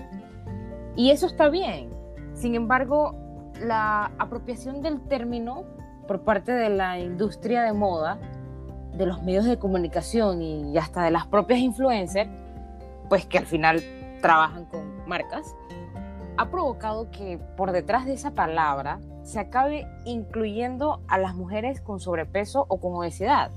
Y 0.95 1.11
eso 1.11 1.27
está 1.27 1.49
bien. 1.49 1.89
Sin 2.33 2.55
embargo, 2.55 3.15
la 3.61 4.11
apropiación 4.17 4.81
del 4.81 5.01
término 5.01 5.65
por 6.07 6.21
parte 6.21 6.51
de 6.51 6.69
la 6.69 6.99
industria 6.99 7.63
de 7.63 7.73
moda 7.73 8.19
de 8.97 9.05
los 9.05 9.21
medios 9.21 9.45
de 9.45 9.59
comunicación 9.59 10.41
y 10.41 10.77
hasta 10.77 11.03
de 11.03 11.11
las 11.11 11.27
propias 11.27 11.59
influencers, 11.59 12.29
pues 13.09 13.25
que 13.25 13.37
al 13.37 13.45
final 13.45 13.81
trabajan 14.21 14.65
con 14.65 15.07
marcas, 15.07 15.55
ha 16.37 16.49
provocado 16.49 17.09
que 17.11 17.39
por 17.57 17.71
detrás 17.71 18.05
de 18.05 18.13
esa 18.13 18.31
palabra 18.31 18.99
se 19.23 19.39
acabe 19.39 19.87
incluyendo 20.05 21.01
a 21.07 21.17
las 21.17 21.35
mujeres 21.35 21.81
con 21.81 21.99
sobrepeso 21.99 22.65
o 22.69 22.79
con 22.79 22.95
obesidad. 22.95 23.51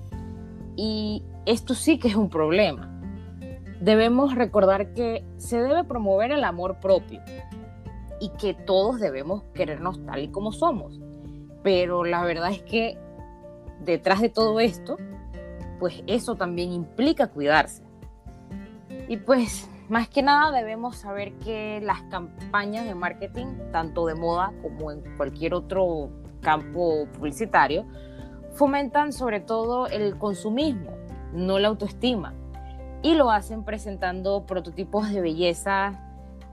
Y 0.76 1.22
esto 1.46 1.74
sí 1.74 1.98
que 1.98 2.08
es 2.08 2.16
un 2.16 2.30
problema. 2.30 2.90
Debemos 3.80 4.34
recordar 4.34 4.92
que 4.92 5.24
se 5.36 5.60
debe 5.60 5.84
promover 5.84 6.32
el 6.32 6.44
amor 6.44 6.80
propio 6.80 7.20
y 8.18 8.30
que 8.30 8.54
todos 8.54 8.98
debemos 8.98 9.42
querernos 9.54 10.04
tal 10.04 10.22
y 10.22 10.28
como 10.28 10.52
somos. 10.52 11.00
Pero 11.62 12.04
la 12.04 12.24
verdad 12.24 12.50
es 12.50 12.62
que 12.62 12.98
detrás 13.84 14.20
de 14.20 14.28
todo 14.28 14.60
esto, 14.60 14.96
pues 15.78 16.02
eso 16.06 16.34
también 16.34 16.72
implica 16.72 17.28
cuidarse. 17.28 17.82
Y 19.08 19.16
pues 19.18 19.68
más 19.90 20.08
que 20.08 20.22
nada 20.22 20.52
debemos 20.52 20.96
saber 20.96 21.32
que 21.38 21.80
las 21.82 22.00
campañas 22.02 22.86
de 22.86 22.94
marketing, 22.94 23.46
tanto 23.72 24.06
de 24.06 24.14
moda 24.14 24.52
como 24.62 24.92
en 24.92 25.02
cualquier 25.16 25.52
otro 25.52 26.10
campo 26.40 27.06
publicitario, 27.12 27.84
fomentan 28.52 29.12
sobre 29.12 29.40
todo 29.40 29.88
el 29.88 30.16
consumismo, 30.16 30.92
no 31.32 31.58
la 31.58 31.68
autoestima. 31.68 32.34
Y 33.02 33.14
lo 33.14 33.32
hacen 33.32 33.64
presentando 33.64 34.46
prototipos 34.46 35.10
de 35.10 35.20
belleza 35.20 36.00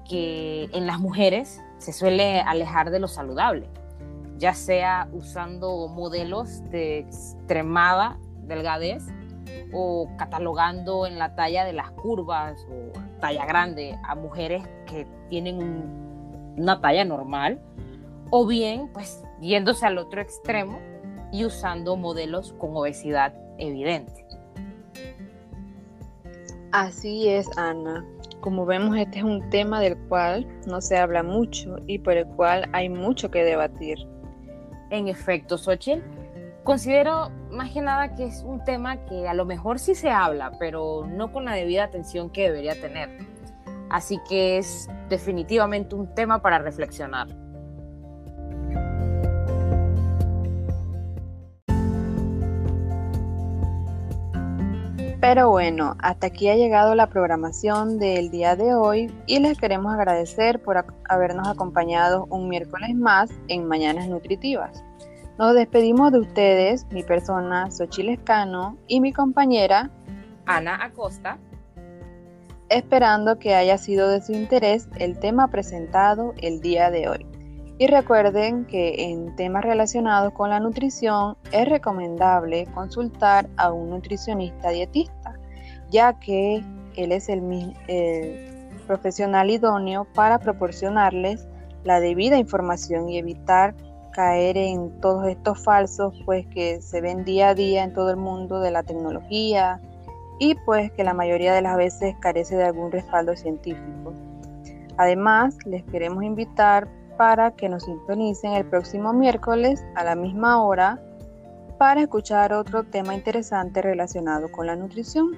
que 0.09 0.63
en 0.73 0.87
las 0.87 0.99
mujeres 0.99 1.61
se 1.77 1.93
suele 1.93 2.41
alejar 2.41 2.89
de 2.89 2.99
lo 2.99 3.07
saludable, 3.07 3.69
ya 4.37 4.55
sea 4.55 5.09
usando 5.13 5.87
modelos 5.89 6.67
de 6.71 6.99
extremada 6.99 8.17
delgadez 8.47 9.03
o 9.73 10.09
catalogando 10.17 11.05
en 11.05 11.19
la 11.19 11.35
talla 11.35 11.65
de 11.65 11.73
las 11.73 11.91
curvas 11.91 12.65
o 12.71 13.06
talla 13.19 13.45
grande 13.45 13.97
a 14.03 14.15
mujeres 14.15 14.63
que 14.85 15.07
tienen 15.29 15.59
una 16.57 16.81
talla 16.81 17.05
normal, 17.05 17.59
o 18.29 18.45
bien 18.45 18.89
pues 18.93 19.23
yéndose 19.41 19.85
al 19.85 19.97
otro 19.97 20.21
extremo 20.21 20.79
y 21.31 21.45
usando 21.45 21.95
modelos 21.95 22.53
con 22.53 22.75
obesidad 22.75 23.33
evidente. 23.57 24.25
Así 26.71 27.29
es, 27.29 27.47
Ana. 27.57 28.05
Como 28.41 28.65
vemos, 28.65 28.95
este 28.97 29.19
es 29.19 29.23
un 29.23 29.49
tema 29.49 29.79
del 29.79 29.97
cual 30.07 30.47
no 30.67 30.81
se 30.81 30.97
habla 30.97 31.23
mucho 31.23 31.77
y 31.87 31.99
por 31.99 32.13
el 32.13 32.27
cual 32.27 32.69
hay 32.73 32.89
mucho 32.89 33.31
que 33.31 33.43
debatir. 33.43 33.97
En 34.89 35.07
efecto, 35.07 35.57
Xochitl, 35.57 36.03
considero 36.67 37.31
más 37.49 37.71
que 37.71 37.81
nada 37.81 38.13
que 38.13 38.25
es 38.25 38.43
un 38.43 38.61
tema 38.65 38.97
que 39.05 39.25
a 39.25 39.33
lo 39.33 39.45
mejor 39.45 39.79
sí 39.79 39.95
se 39.95 40.09
habla, 40.09 40.51
pero 40.59 41.07
no 41.07 41.31
con 41.31 41.45
la 41.45 41.53
debida 41.53 41.85
atención 41.85 42.29
que 42.29 42.43
debería 42.43 42.79
tener. 42.81 43.09
Así 43.89 44.19
que 44.27 44.57
es 44.57 44.89
definitivamente 45.07 45.95
un 45.95 46.13
tema 46.13 46.41
para 46.41 46.59
reflexionar. 46.59 47.27
Pero 55.21 55.49
bueno, 55.49 55.95
hasta 55.99 56.27
aquí 56.27 56.49
ha 56.49 56.55
llegado 56.55 56.95
la 56.95 57.07
programación 57.07 57.97
del 57.97 58.29
día 58.29 58.57
de 58.57 58.75
hoy 58.75 59.09
y 59.25 59.39
les 59.39 59.57
queremos 59.57 59.93
agradecer 59.93 60.61
por 60.61 60.85
habernos 61.07 61.47
acompañado 61.47 62.25
un 62.29 62.49
miércoles 62.49 62.93
más 62.93 63.31
en 63.47 63.65
Mañanas 63.69 64.09
Nutritivas. 64.09 64.83
Nos 65.37 65.53
despedimos 65.53 66.11
de 66.11 66.19
ustedes, 66.19 66.87
mi 66.89 67.03
persona 67.03 67.69
Xochil 67.69 68.09
Escano 68.09 68.75
y 68.87 69.01
mi 69.01 69.13
compañera 69.13 69.91
Ana 70.47 70.83
Acosta, 70.83 71.37
esperando 72.69 73.37
que 73.37 73.53
haya 73.53 73.77
sido 73.77 74.09
de 74.09 74.19
su 74.19 74.31
interés 74.31 74.89
el 74.97 75.19
tema 75.19 75.49
presentado 75.49 76.33
el 76.37 76.59
día 76.59 76.89
de 76.89 77.07
hoy. 77.07 77.27
Y 77.77 77.85
recuerden 77.85 78.65
que 78.65 79.11
en 79.11 79.35
temas 79.35 79.63
relacionados 79.63 80.33
con 80.33 80.49
la 80.49 80.59
nutrición 80.59 81.37
es 81.51 81.69
recomendable 81.69 82.65
consultar 82.73 83.47
a 83.57 83.71
un 83.71 83.91
nutricionista 83.91 84.69
dietista, 84.69 85.35
ya 85.91 86.17
que 86.19 86.63
él 86.95 87.11
es 87.11 87.29
el, 87.29 87.75
profesional 88.87 89.51
idóneo 89.51 90.07
para 90.15 90.39
proporcionarles 90.39 91.47
la 91.83 91.99
debida 91.99 92.37
información 92.37 93.09
y 93.09 93.19
evitar 93.19 93.75
caer 94.17 94.57
en 94.57 94.99
todos 94.99 95.27
estos 95.27 95.63
falsos 95.63 96.11
pues 96.25 96.47
que 96.47 96.81
se 96.81 97.01
ven 97.01 97.23
día 97.23 97.49
a 97.49 97.53
día 97.53 97.83
en 97.83 97.93
todo 97.93 98.09
el 98.09 98.17
mundo 98.17 98.59
de 98.59 98.71
la 98.71 98.81
tecnología 98.81 99.79
y 100.39 100.55
pues 100.65 100.91
que 100.93 101.03
la 101.03 101.13
mayoría 101.13 101.53
de 101.53 101.61
las 101.61 101.77
veces 101.77 102.15
carece 102.19 102.55
de 102.55 102.63
algún 102.63 102.91
respaldo 102.91 103.35
científico. 103.35 104.13
Además, 104.97 105.55
les 105.67 105.83
queremos 105.83 106.23
invitar 106.23 106.87
para 107.15 107.51
que 107.51 107.69
nos 107.69 107.83
sintonicen 107.83 108.53
el 108.53 108.65
próximo 108.65 109.13
miércoles 109.13 109.85
a 109.93 110.03
la 110.03 110.15
misma 110.15 110.63
hora 110.63 110.99
para 111.77 112.01
escuchar 112.01 112.53
otro 112.53 112.85
tema 112.85 113.13
interesante 113.13 113.83
relacionado 113.83 114.51
con 114.51 114.65
la 114.65 114.75
nutrición. 114.75 115.37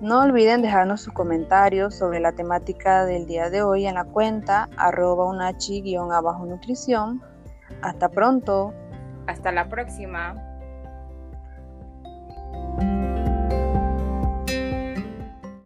No 0.00 0.22
olviden 0.22 0.62
dejarnos 0.62 1.02
sus 1.02 1.12
comentarios 1.12 1.94
sobre 1.94 2.18
la 2.18 2.32
temática 2.32 3.04
del 3.04 3.26
día 3.26 3.50
de 3.50 3.62
hoy 3.62 3.84
en 3.84 3.96
la 3.96 4.04
cuenta 4.04 4.70
arroba 4.78 5.26
unachi-nutrición. 5.26 7.33
Hasta 7.84 8.08
pronto. 8.08 8.72
Hasta 9.26 9.52
la 9.52 9.68
próxima. 9.68 10.34